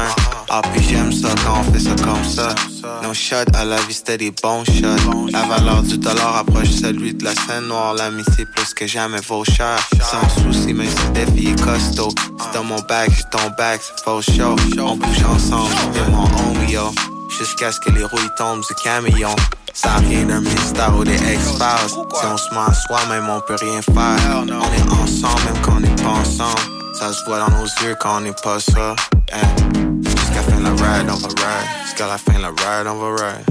Ah, 0.49 0.61
puis 0.73 0.83
j'aime 0.89 1.11
ça 1.11 1.29
quand 1.45 1.59
on 1.59 1.71
fait 1.71 1.79
ça 1.79 1.95
comme 2.03 2.23
ça. 2.23 2.55
Nos 3.03 3.13
shots 3.13 3.53
à 3.53 3.63
la 3.63 3.79
vie, 3.81 3.93
c'était 3.93 4.17
des 4.17 4.31
bons 4.31 4.63
shots. 4.65 5.29
La 5.31 5.43
valeur 5.43 5.83
du 5.83 5.99
dollar 5.99 6.37
approche 6.37 6.71
celui 6.71 7.13
de 7.13 7.23
la 7.25 7.35
scène 7.35 7.67
noire. 7.67 7.93
L'amitié 7.93 8.45
plus 8.55 8.73
que 8.73 8.87
jamais 8.87 9.21
vaut 9.21 9.45
cher. 9.45 9.77
Sans 10.01 10.27
souci, 10.41 10.73
même 10.73 10.89
si 10.89 11.11
des 11.11 11.31
filles 11.31 11.55
costaud. 11.55 12.09
C'est 12.39 12.57
dans 12.57 12.63
mon 12.63 12.79
bac, 12.89 13.11
j'ai 13.15 13.23
ton 13.29 13.51
bac, 13.55 13.81
c'est 13.83 14.03
faux 14.03 14.21
show. 14.23 14.55
On 14.79 14.95
bouge 14.95 15.23
ensemble, 15.29 15.69
c'est 15.93 16.09
mon 16.09 16.23
homie, 16.23 16.71
yo. 16.71 16.91
Jusqu'à 17.37 17.71
ce 17.71 17.79
que 17.79 17.89
les 17.89 18.03
rouilles 18.03 18.29
tombent 18.37 18.61
du 18.61 18.75
camion. 18.75 19.35
Ça 19.73 19.93
a 19.93 19.97
rien 19.97 20.23
d'un 20.25 20.41
mystère 20.41 20.95
ou 20.95 21.03
des 21.03 21.15
X-Files. 21.15 21.89
Si 21.89 22.25
on 22.25 22.37
se 22.37 22.53
met 22.53 22.59
à 22.59 22.73
soi-même, 22.73 23.27
on 23.27 23.41
peut 23.41 23.55
rien 23.59 23.81
faire. 23.81 24.43
On 24.43 24.47
est 24.47 25.01
ensemble, 25.01 25.41
même 25.45 25.61
quand 25.63 25.73
on 25.77 25.79
n'est 25.79 25.95
pas 26.03 26.09
ensemble. 26.09 26.61
Ça 26.99 27.11
se 27.11 27.25
voit 27.25 27.39
dans 27.39 27.49
nos 27.49 27.65
yeux 27.65 27.95
quand 27.99 28.17
on 28.17 28.21
n'est 28.21 28.33
pas 28.43 28.59
ça. 28.59 28.95
Eh. 29.29 30.07
Jusqu'à 30.07 30.35
la 30.35 30.41
fin 30.43 30.57
de 30.57 30.63
la 30.63 30.69
ride, 30.69 31.09
on 31.09 31.15
va 31.15 31.27
ride. 31.27 31.67
Jusqu'à 31.85 32.07
la 32.07 32.17
fin 32.17 32.33
de 32.33 32.41
la 32.41 32.49
ride, 32.49 32.87
on 32.87 32.95
va 32.99 33.23
ride. 33.23 33.45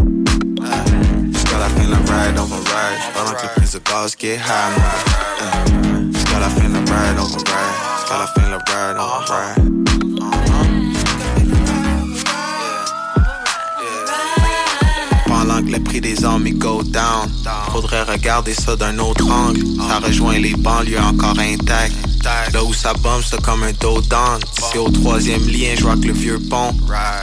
Eh. 0.58 1.32
Jusqu'à 1.32 1.58
la 1.58 1.68
fin 1.68 1.84
de 1.84 1.90
la 1.90 1.96
ride, 1.96 2.38
on 2.38 2.44
va 2.44 2.56
ride. 2.56 3.00
Pendant 3.14 3.32
que 3.32 3.42
le 3.42 3.48
prix 3.56 3.72
de 3.72 3.90
gaz 3.90 4.16
get 4.18 4.36
high. 4.36 4.42
Eh. 5.40 6.12
Jusqu'à 6.12 6.38
la 6.38 6.48
fin 6.48 6.68
de 6.68 6.74
la 6.74 6.80
ride, 6.80 7.18
on 7.18 7.24
va 7.24 7.36
ride. 7.36 7.76
Jusqu'à 7.98 8.18
la 8.18 8.26
fin 8.28 8.42
de 8.42 8.50
la 8.52 8.58
ride, 8.58 8.96
on 8.96 9.32
va 9.32 9.36
ride. 9.36 9.81
Des 16.02 16.24
armes 16.24 16.50
go 16.58 16.82
down. 16.82 17.30
Faudrait 17.70 18.02
regarder 18.02 18.52
ça 18.52 18.76
d'un 18.76 18.98
autre 18.98 19.30
angle. 19.30 19.60
Ça 19.88 20.00
rejoint 20.00 20.38
les 20.38 20.54
banlieues 20.54 20.98
encore 20.98 21.38
intactes. 21.38 21.94
Là 22.52 22.62
où 22.62 22.74
ça 22.74 22.92
bombe 22.94 23.22
c'est 23.28 23.40
comme 23.40 23.62
un 23.62 23.72
dos 23.80 24.00
D'ici 24.00 24.78
au 24.78 24.90
troisième 24.90 25.46
lien 25.46 25.74
je 25.76 25.84
que 25.84 26.06
le 26.06 26.12
vieux 26.12 26.40
pont. 26.50 26.74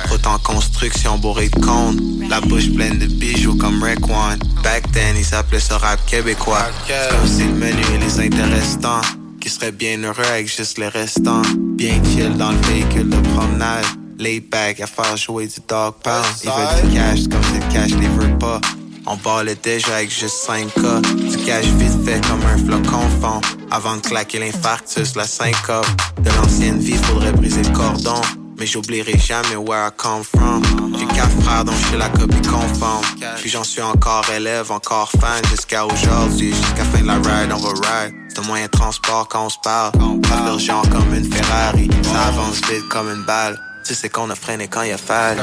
Route 0.09 0.27
en 0.27 0.39
construction 0.39 1.17
bourré 1.17 1.49
de 1.49 1.59
cônes. 1.59 1.99
La 2.29 2.41
bouche 2.41 2.71
pleine 2.73 2.97
de 2.97 3.05
bijoux 3.05 3.55
comme 3.55 3.83
One. 3.83 4.39
Back 4.63 4.91
then 4.91 5.15
ils 5.17 5.25
s'appelaient 5.25 5.59
ça 5.59 5.77
rap 5.77 5.99
québécois. 6.05 6.65
C'est 6.87 7.09
comme 7.09 7.27
si 7.27 7.43
le 7.43 7.53
menu 7.53 7.81
et 7.93 7.97
les 7.97 8.19
intéressants. 8.19 9.01
Qui 9.41 9.49
seraient 9.49 9.71
bien 9.71 9.97
heureux 10.03 10.25
avec 10.33 10.47
juste 10.47 10.77
les 10.77 10.89
restants. 10.89 11.43
Bien 11.75 12.01
chill 12.03 12.35
dans 12.37 12.51
le 12.51 12.57
véhicule 12.67 13.09
de 13.09 13.17
promenade. 13.33 13.85
Lay 14.19 14.41
back 14.41 14.81
à 14.81 14.87
faire 14.87 15.15
jouer 15.15 15.47
du 15.47 15.61
dog 15.65 15.93
pound. 16.03 16.25
Ils 16.43 16.49
veulent 16.49 16.89
du 16.89 16.97
cash 16.97 17.27
comme 17.29 17.43
si 17.43 17.53
le 17.53 17.73
cash 17.73 17.91
les 17.91 18.09
veut 18.09 18.37
pas. 18.37 18.59
On 19.05 19.15
ballait 19.17 19.55
déjà 19.55 19.95
avec 19.95 20.11
juste 20.11 20.47
5K. 20.47 21.01
Du 21.29 21.37
cash 21.45 21.65
vite 21.65 22.05
fait 22.05 22.21
comme 22.27 22.41
un 22.45 22.57
flocon 22.57 23.09
fond. 23.21 23.41
Avant 23.71 23.97
de 23.97 24.01
claquer 24.01 24.39
l'infarctus, 24.39 25.15
la 25.15 25.25
syncope. 25.25 25.87
De 26.21 26.29
l'ancienne 26.31 26.79
vie, 26.79 26.95
faudrait 26.95 27.31
briser 27.31 27.63
le 27.63 27.71
cordon. 27.71 28.21
Mais 28.59 28.65
j'oublierai 28.65 29.17
jamais 29.17 29.55
where 29.55 29.87
I 29.87 29.91
come 29.95 30.23
from. 30.23 30.61
J'ai 30.97 31.05
quatre 31.07 31.41
frères 31.41 31.63
dont 31.63 31.71
je 31.71 31.87
suis 31.87 31.97
la 31.97 32.09
copie 32.09 32.41
conforme. 32.41 33.05
Puis 33.37 33.49
j'en 33.49 33.63
suis 33.63 33.81
encore 33.81 34.25
élève, 34.35 34.71
encore 34.71 35.09
fan 35.11 35.41
jusqu'à 35.49 35.85
aujourd'hui. 35.85 36.53
Jusqu'à 36.53 36.83
fin 36.83 37.01
de 37.01 37.07
la 37.07 37.15
ride, 37.15 37.51
on 37.53 37.57
va 37.57 37.69
ride. 37.69 38.13
C'est 38.27 38.39
un 38.39 38.43
moyen 38.43 38.65
de 38.65 38.71
transport 38.71 39.27
quand 39.29 39.45
on 39.45 39.49
se 39.49 39.57
parle. 39.63 39.93
Pas 40.21 40.57
genre 40.57 40.87
comme 40.89 41.13
une 41.15 41.31
Ferrari. 41.31 41.89
Ça 42.03 42.27
avance 42.27 42.57
vite 42.69 42.87
comme 42.89 43.09
une 43.09 43.23
balle. 43.23 43.57
Tu 43.85 43.95
sais 43.95 44.09
qu'on 44.09 44.29
a 44.29 44.35
freiné 44.35 44.67
quand 44.67 44.81
il 44.81 44.91
a 44.91 44.97
fallu. 44.97 45.41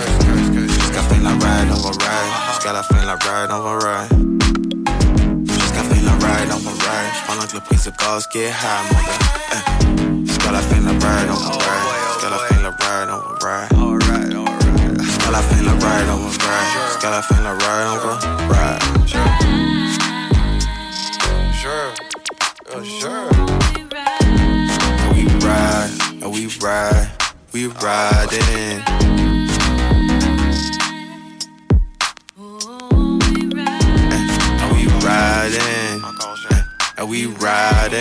Fin 1.02 1.18
de 1.18 1.24
la 1.24 1.30
ride, 1.30 1.70
on 1.70 1.80
va 1.80 1.90
ride. 1.90 2.32
Jusqu'à 2.48 2.72
la 2.72 2.82
fin 2.82 3.00
de 3.00 3.06
la 3.06 3.14
ride, 3.14 3.50
on 3.50 3.60
va 3.60 3.72
ride. 3.78 4.12
Jusqu'à 5.46 5.76
la 5.76 5.84
fin 5.84 6.00
de 6.00 6.06
la 6.06 6.12
ride, 6.12 6.50
on 6.50 6.58
va 6.58 6.70
ride. 6.70 7.14
Pendant 7.26 7.48
le 7.54 7.60
prix 7.60 7.76
de 7.76 7.90
gaz 7.96 8.22
get 8.32 8.48
high, 8.48 8.82
mon 8.90 9.00
gars. 9.06 9.22
Jusqu'à 10.26 10.50
la 10.50 10.60
fin 10.60 10.76
de 10.76 10.86
la 10.86 10.92
ride, 10.92 11.30
on 11.30 11.34
va 11.36 11.50
ride. 11.52 11.86
Jusqu'à 12.12 12.30
la 12.30 12.38
fin 12.38 12.56
de 12.56 12.62
la 12.62 12.70
ride, 12.70 13.10
on 13.10 13.16
va 13.16 13.46
ride. 13.46 13.70
Jusqu'à 15.02 15.30
la 15.30 15.40
fin 15.42 15.56
de 15.56 15.64
la 15.66 15.72
ride, 15.72 16.08
on 16.10 16.16
va 16.16 16.28
ride. 16.28 16.74
Jusqu'à 16.88 17.10
la 17.10 17.20
fin 17.22 17.40
la 17.42 17.52
ride, 17.52 17.88
on 17.92 17.98
va 17.98 18.14
ride. 18.54 18.82
Sure. 21.60 21.90
Oh, 22.74 22.82
sure. 23.00 23.28
And 25.02 25.12
we 25.14 25.22
ride, 25.46 25.90
and 26.22 26.30
we 26.32 26.42
ride, 26.60 27.08
we 27.52 27.66
riding. 27.66 29.35
Riding, 35.46 36.02
and 36.98 37.08
we 37.08 37.26
riding. 37.26 38.00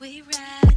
We're 0.00 0.22
riding. 0.22 0.68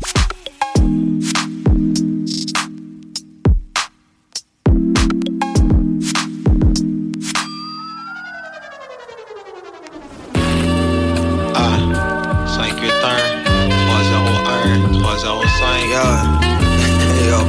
Ah, 15.94 16.31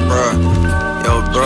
bro, 0.07 0.25
yo 1.05 1.23
bro. 1.33 1.43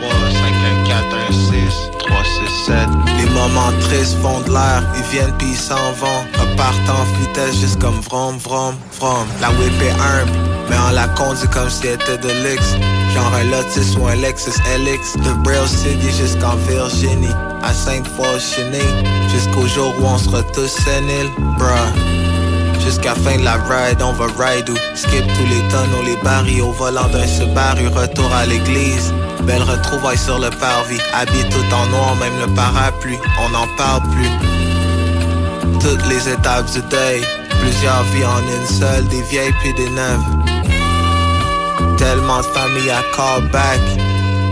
33 0.00 0.12
514 0.30 1.50
16 1.50 1.90
367 1.98 2.88
Les 3.18 3.30
moments 3.30 3.72
tristes 3.80 4.16
font 4.20 4.40
de 4.40 4.50
l'air, 4.50 4.82
ils 4.96 5.02
viennent 5.10 5.32
puis 5.38 5.48
ils 5.50 5.56
s'en 5.56 5.92
vont. 6.00 6.22
Repartent 6.38 6.88
en 6.88 7.04
vitesse 7.20 7.60
juste 7.60 7.80
comme 7.80 8.00
vrom 8.00 8.38
vrom 8.38 8.74
vrom 8.98 9.26
La 9.40 9.50
whip 9.50 9.72
est 9.82 9.92
humble, 9.92 10.32
mais 10.68 10.76
on 10.88 10.92
la 10.92 11.08
conduit 11.08 11.48
comme 11.48 11.70
si 11.70 11.86
elle 11.86 11.94
était 11.94 12.18
de 12.18 12.32
luxe. 12.44 12.76
Genre 13.14 13.32
un 13.34 13.44
Lotus 13.44 13.96
ou 13.96 14.06
un 14.06 14.16
Lexus 14.16 14.58
LX 14.78 15.16
De 15.18 15.32
Braille 15.42 15.68
City 15.68 16.10
jusqu'en 16.16 16.56
Virginie. 16.68 17.34
À 17.62 17.72
Sainte-Foy-Cheney 17.72 18.82
Jusqu'au 19.32 19.66
jour 19.68 19.94
où 20.00 20.04
on 20.04 20.18
sera 20.18 20.42
tous 20.42 20.66
séniles, 20.66 21.30
bruh 21.58 22.31
Jusqu'à 22.84 23.14
fin 23.14 23.36
de 23.38 23.44
la 23.44 23.54
ride, 23.54 24.02
on 24.02 24.12
va 24.12 24.26
ride 24.26 24.68
ou 24.68 24.76
skip 24.94 25.24
tous 25.34 25.46
les 25.46 25.62
tonneaux, 25.70 26.02
les 26.04 26.16
barils 26.22 26.62
au 26.62 26.72
volant 26.72 27.08
d'un 27.08 27.26
Subaru, 27.26 27.88
retour 27.88 28.30
à 28.34 28.44
l'église. 28.46 29.14
Belle 29.44 29.62
retrouvaille 29.62 30.18
sur 30.18 30.38
le 30.38 30.50
parvis, 30.50 31.00
habillé 31.14 31.44
tout 31.48 31.74
en 31.74 31.86
noir, 31.86 32.16
même 32.16 32.38
le 32.40 32.52
parapluie, 32.54 33.18
on 33.40 33.48
n'en 33.50 33.66
parle 33.76 34.02
plus. 34.10 34.30
Toutes 35.80 36.06
les 36.08 36.28
étapes 36.28 36.70
du 36.72 36.82
deuil, 36.82 37.22
plusieurs 37.60 38.02
vies 38.14 38.24
en 38.24 38.38
une 38.38 38.66
seule, 38.66 39.06
des 39.08 39.22
vieilles 39.22 39.54
puis 39.60 39.74
des 39.74 39.90
neuves. 39.90 40.24
Tellement 41.96 42.38
de 42.38 42.46
familles 42.46 42.90
à 42.90 43.02
callback, 43.16 43.80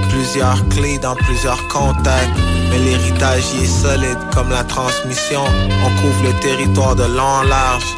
plusieurs 0.08 0.68
clés 0.68 0.98
dans 0.98 1.14
plusieurs 1.16 1.66
contacts. 1.68 2.30
Mais 2.70 2.78
l'héritage 2.78 3.44
y 3.54 3.64
est 3.64 3.66
solide 3.66 4.18
comme 4.32 4.50
la 4.50 4.62
transmission. 4.64 5.42
On 5.84 6.00
couvre 6.00 6.22
le 6.24 6.32
territoire 6.40 6.94
de 6.94 7.04
long 7.04 7.22
en 7.22 7.42
large. 7.42 7.96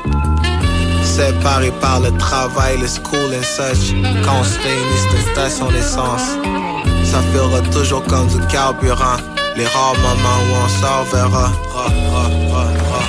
Séparés 1.13 1.73
par 1.73 2.01
le 2.01 2.11
travail, 2.17 2.79
le 2.81 2.87
school 2.87 3.35
and 3.35 3.43
such. 3.43 3.93
Quand 4.25 4.41
on 4.41 4.45
se 4.45 4.53
c'est 4.53 5.17
une 5.19 5.33
station 5.35 5.71
d'essence. 5.71 6.39
Ça 7.05 7.21
fera 7.35 7.61
toujours 7.71 8.03
comme 8.05 8.29
du 8.29 8.41
carburant. 8.47 9.19
Les 9.55 9.67
rares 9.67 9.95
moments 9.97 10.41
où 10.49 10.55
on 10.65 10.69
s'en 10.69 11.03
verra. 11.13 11.53
Ra, 11.75 11.89
ra, 12.13 12.65
ra. 12.91 13.03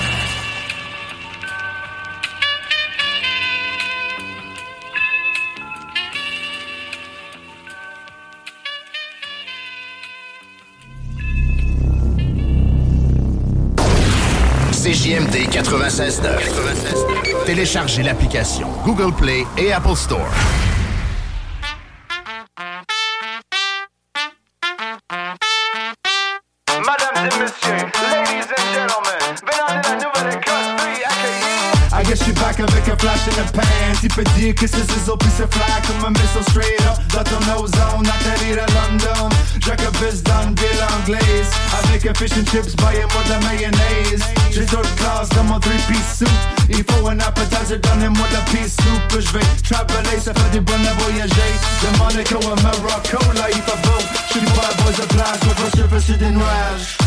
CJMD 14.74 15.48
96.9. 15.50 17.23
Téléchargez 17.46 18.04
l'application 18.04 18.70
Google 18.86 19.14
Play 19.14 19.46
et 19.58 19.74
Apple 19.74 19.96
Store. 19.96 20.30
Mesdames 26.70 27.18
et 27.18 27.40
messieurs, 27.40 27.88
ladies 28.02 28.48
and 28.50 28.68
gentlemen, 28.74 29.36
venez 29.42 29.82
la 29.84 29.96
nouvelle 29.96 30.40
classe 30.40 30.72
B, 30.78 30.82
I 31.92 32.04
guess 32.06 32.24
back 32.34 32.60
avec 32.60 32.88
un 32.88 32.98
flash 32.98 33.28
in 33.28 33.44
the 33.44 33.52
pan. 33.52 33.62
Tu 34.02 34.08
peux 34.08 34.24
dire 34.38 34.56
que 34.56 34.66
c'est 34.66 34.90
ciseaux 34.92 35.18
puis 35.18 35.30
c'est 35.36 35.52
fly. 35.54 35.64
Comme 35.86 36.06
un 36.06 36.12
missile 36.12 36.44
straight 36.50 36.82
up. 36.82 36.98
Dans 37.14 37.24
ton 37.24 37.64
ozone, 37.64 38.08
atterrir 38.08 38.64
à 38.64 38.68
London. 38.68 39.30
Jacobus 39.60 40.24
dans 40.24 40.44
une 40.44 40.56
ville 40.56 40.84
anglaise 41.02 41.52
Avec 41.84 42.06
un 42.06 42.14
fish 42.14 42.32
and 42.32 42.46
chips, 42.52 42.76
baillez-moi 42.78 43.24
de 43.26 43.30
la 43.30 43.40
mayonnaise. 43.40 44.24
J'ai 44.52 44.66
d'autres 44.66 44.96
classes 44.96 45.30
dans 45.30 45.44
mon 45.44 45.60
three-piece 45.60 46.18
suit 46.18 46.53
Il 46.70 46.84
faut 46.90 47.08
un 47.08 47.20
appetizer, 47.20 47.80
donnez-moi 47.80 48.28
la 48.32 48.40
peace 48.52 48.76
soup 48.82 49.20
Je 49.20 49.32
vais. 49.34 49.46
Traveler, 49.70 50.20
ça 50.20 50.34
fait 50.34 50.52
du 50.52 50.62
bon 50.62 50.74
à 50.74 50.94
voyager. 51.04 51.52
De 51.82 51.98
Monaco 51.98 52.38
à 52.38 52.62
Morocco, 52.62 53.34
là 53.36 53.48
il 53.50 53.62
fait 53.62 53.82
beau 53.84 54.00
J'suis 54.30 54.42
pas 54.42 54.70
à 54.70 54.92
de 54.92 55.08
plage, 55.14 55.40
je 55.42 55.64
vais 55.64 55.72
surfer 55.78 56.00
sur 56.00 56.18
des 56.18 56.32
nuages 56.32 56.98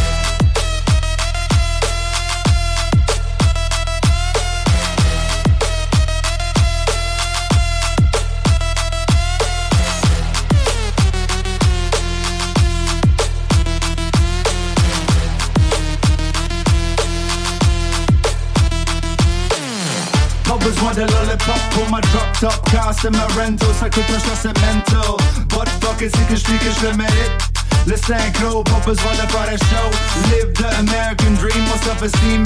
besoin 20.66 20.92
de 20.94 21.02
lollipop 21.02 21.62
pour 21.70 21.88
ma 21.90 22.00
drop 22.00 22.26
top 22.40 22.70
Car 22.70 22.92
c'est 23.00 23.10
ma 23.10 23.26
rental, 23.38 23.68
ça 23.78 23.88
coûte 23.88 24.04
un 24.08 24.18
choix, 24.18 24.36
c'est 24.40 24.56
mental. 24.58 25.16
But 25.48 25.68
fuck 25.80 26.00
it, 26.00 26.10
c'est 26.14 26.26
que 26.28 26.36
je 26.36 26.44
dis 26.44 26.58
que 26.58 26.70
je 26.80 26.86
le 26.86 26.96
mérite. 26.96 27.38
Le 27.86 27.96
synchro, 27.96 28.64
pas 28.64 28.82
besoin 28.84 29.12
de 29.12 29.26
faire 29.30 29.46
un 29.46 29.56
show. 29.56 29.88
Live 30.30 30.52
the 30.54 30.66
American 30.80 31.34
dream, 31.40 31.62
mon 31.64 31.78
self-esteem 31.84 32.44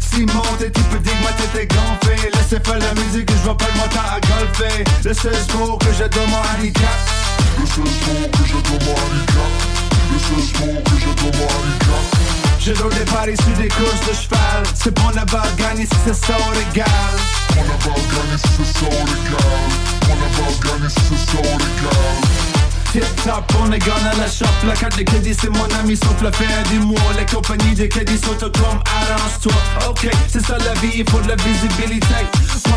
si 0.00 0.26
monte, 0.26 0.72
tu 0.72 0.82
peux 0.90 0.98
dire 0.98 1.12
que 1.12 1.22
ma 1.22 1.32
tête 1.32 1.54
est 1.62 1.70
gonflée 1.70 2.30
Laissez 2.34 2.58
faire 2.58 2.78
la 2.78 2.92
musique, 3.00 3.30
je 3.30 3.48
vais 3.48 3.54
perdre 3.54 3.76
mon 3.76 3.88
temps 3.88 4.10
à 4.10 4.20
golfer. 4.20 4.84
Le 5.04 5.14
seul 5.14 5.34
sport 5.36 5.78
que 5.78 5.92
je 5.92 6.04
donne 6.08 6.30
mon 6.30 6.42
handicap. 6.52 6.98
Le 7.60 7.66
seul 7.66 7.86
sport 7.86 8.30
que 8.32 8.48
je 8.48 8.54
donne 8.54 8.84
mon 8.84 8.98
handicap. 8.98 9.52
Le 10.12 10.18
seul 10.18 10.42
sport 10.42 10.82
que 10.82 10.96
je 10.98 11.22
donne 11.22 11.38
mon 11.38 11.46
handicap. 11.46 11.80
Je 12.58 12.72
dois 12.72 12.90
des 12.90 13.10
paris 13.10 13.36
sur 13.36 13.56
des 13.56 13.68
courses 13.68 14.00
de 14.08 14.14
cheval. 14.14 14.62
C'est 14.74 14.94
bon 14.94 15.10
d'avoir 15.14 15.46
gagné 15.56 15.86
si 15.86 15.96
c'est 16.04 16.14
ça 16.14 16.34
au 16.36 16.50
régal 16.50 16.50
On 16.52 16.68
a 16.68 16.76
pas 16.76 16.76
gagné 16.76 16.76
si 16.76 16.76
c'est 16.84 16.94
ça 16.94 16.96
au 16.96 17.20
régal 17.20 17.29
Tip 22.92 23.04
top, 23.24 23.52
on 23.60 23.72
est 23.72 23.78
la 23.78 24.28
shop. 24.28 24.46
La 24.66 24.74
carte 24.74 24.98
de 24.98 25.02
crédit 25.02 25.34
c'est 25.34 25.50
mon 25.50 25.64
ami 25.80 25.96
sauf 25.96 26.22
la 26.22 26.30
fin 26.30 26.44
du 26.70 26.78
mois 26.78 26.98
Les 27.18 27.26
compagnies 27.26 27.74
de 27.74 27.86
crédit 27.86 28.18
sont 28.18 28.36
comme 28.38 28.80
arrange-toi. 28.84 29.52
Ok, 29.88 30.08
c'est 30.28 30.44
ça 30.44 30.58
la 30.58 30.74
vie, 30.80 30.98
il 30.98 31.10
faut 31.10 31.20
de 31.20 31.28
la 31.28 31.36
visibilité 31.36 32.06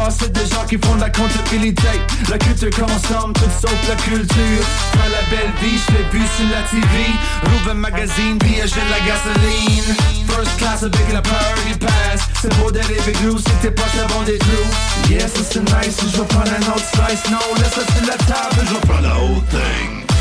C'est 0.10 0.32
des 0.32 0.46
gens 0.46 0.66
qui 0.68 0.78
font 0.78 0.96
de 0.96 1.02
la 1.02 1.10
comptabilité. 1.10 1.88
La 2.30 2.38
culture 2.38 2.70
consomme 2.70 3.34
tout 3.34 3.50
sauf 3.62 3.76
la 3.88 3.96
culture. 3.96 4.66
Prends 4.92 5.10
la 5.10 5.24
belle 5.30 5.52
vie, 5.62 5.78
je 5.78 5.94
l'ai 5.94 6.04
vu 6.12 6.26
sur 6.36 6.50
la 6.52 6.62
TV 6.70 7.06
Rouvre 7.44 7.72
un 7.72 7.76
magazine, 7.76 8.38
puis 8.40 8.62
achète 8.62 8.90
la 8.90 9.00
gasoline. 9.00 9.96
First 10.28 10.58
class 10.58 10.84
avec 10.84 11.14
la 11.14 11.22
party 11.22 11.74
pass. 11.80 12.28
C'est 12.42 12.56
beau 12.58 12.72
d'arriver 12.72 13.14
si 13.14 13.54
tes 13.62 13.72
poches 13.72 14.00
avant 14.04 14.24
des 14.24 14.38
trous 14.38 15.10
Yes, 15.10 15.32
c'est 15.50 15.60
nice, 15.60 15.98
je 16.12 16.18
vais 16.18 16.28
prendre 16.28 16.52
un 16.52 16.72
autre 16.72 16.86
slice. 16.94 17.32
Non, 17.32 17.40
laisse 17.58 17.74
ça 17.74 17.82
sur 17.82 18.08
la 18.08 18.18
table, 18.18 18.66
je 18.68 18.74
vais 18.74 18.80
prendre 18.82 19.02
la 19.02 19.16
whole 19.16 19.42
thing 19.50 20.13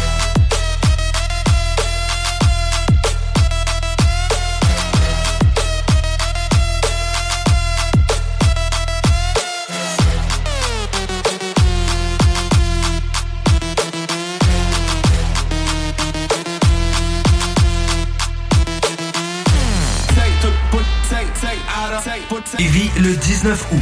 Lévis 22.62 22.92
le 23.00 23.16
19 23.16 23.66
août. 23.72 23.80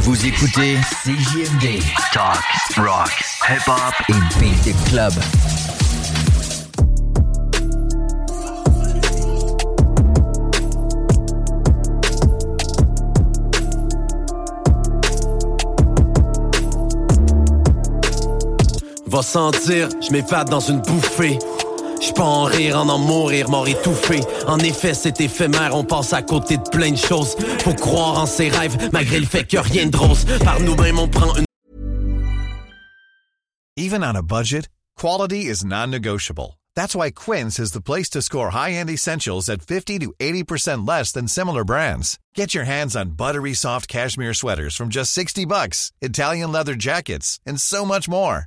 Vous 0.00 0.26
écoutez 0.26 0.76
CJMD, 1.04 1.80
Talk, 2.12 2.42
Rock, 2.76 3.22
Hip 3.48 3.68
Hop 3.68 3.94
et 4.08 4.40
Beat 4.40 4.74
Club. 4.88 5.12
Va 19.06 19.22
sentir, 19.22 19.88
je 20.00 20.10
m'évade 20.10 20.50
dans 20.50 20.58
une 20.58 20.80
bouffée. 20.80 21.38
Je 22.00 22.12
peux 22.12 22.22
en 22.22 22.44
rire, 22.44 22.78
en 22.78 22.88
en 22.88 22.98
mourir, 22.98 23.50
mort 23.50 23.68
étouffé. 23.68 24.20
En 24.46 24.58
effet, 24.58 24.94
c'est 24.94 25.20
éphémère, 25.20 25.74
on 25.74 25.84
passe 25.84 26.12
à 26.12 26.22
côté 26.22 26.56
de 26.56 26.68
plein 26.70 26.92
de 26.92 26.96
choses. 26.96 27.36
Faut 27.58 27.74
croire 27.74 28.18
en 28.18 28.26
ses 28.26 28.48
rêves, 28.48 28.76
malgré 28.92 29.20
le 29.20 29.26
fait 29.26 29.44
que 29.44 29.58
rien 29.58 29.86
de 29.86 29.96
rose. 29.96 30.24
Par 30.44 30.60
nous-mêmes, 30.60 30.98
on 30.98 31.08
prend 31.08 31.34
une. 31.36 31.44
Even 33.76 34.02
on 34.02 34.16
a 34.16 34.22
budget, 34.22 34.68
quality 34.98 35.46
is 35.46 35.64
non-negotiable. 35.64 36.58
That's 36.76 36.94
why 36.94 37.10
Quince 37.10 37.58
is 37.58 37.72
the 37.72 37.80
place 37.80 38.08
to 38.10 38.22
score 38.22 38.50
high-end 38.50 38.90
essentials 38.90 39.48
at 39.48 39.62
50 39.62 39.98
to 40.00 40.12
80% 40.18 40.86
less 40.86 41.12
than 41.12 41.28
similar 41.28 41.64
brands. 41.64 42.18
Get 42.34 42.54
your 42.54 42.64
hands 42.64 42.96
on 42.96 43.10
buttery 43.16 43.54
soft 43.54 43.88
cashmere 43.88 44.34
sweaters 44.34 44.76
from 44.76 44.88
just 44.88 45.12
60 45.12 45.44
bucks, 45.46 45.92
Italian 46.00 46.52
leather 46.52 46.74
jackets, 46.74 47.38
and 47.46 47.60
so 47.60 47.84
much 47.84 48.08
more. 48.08 48.46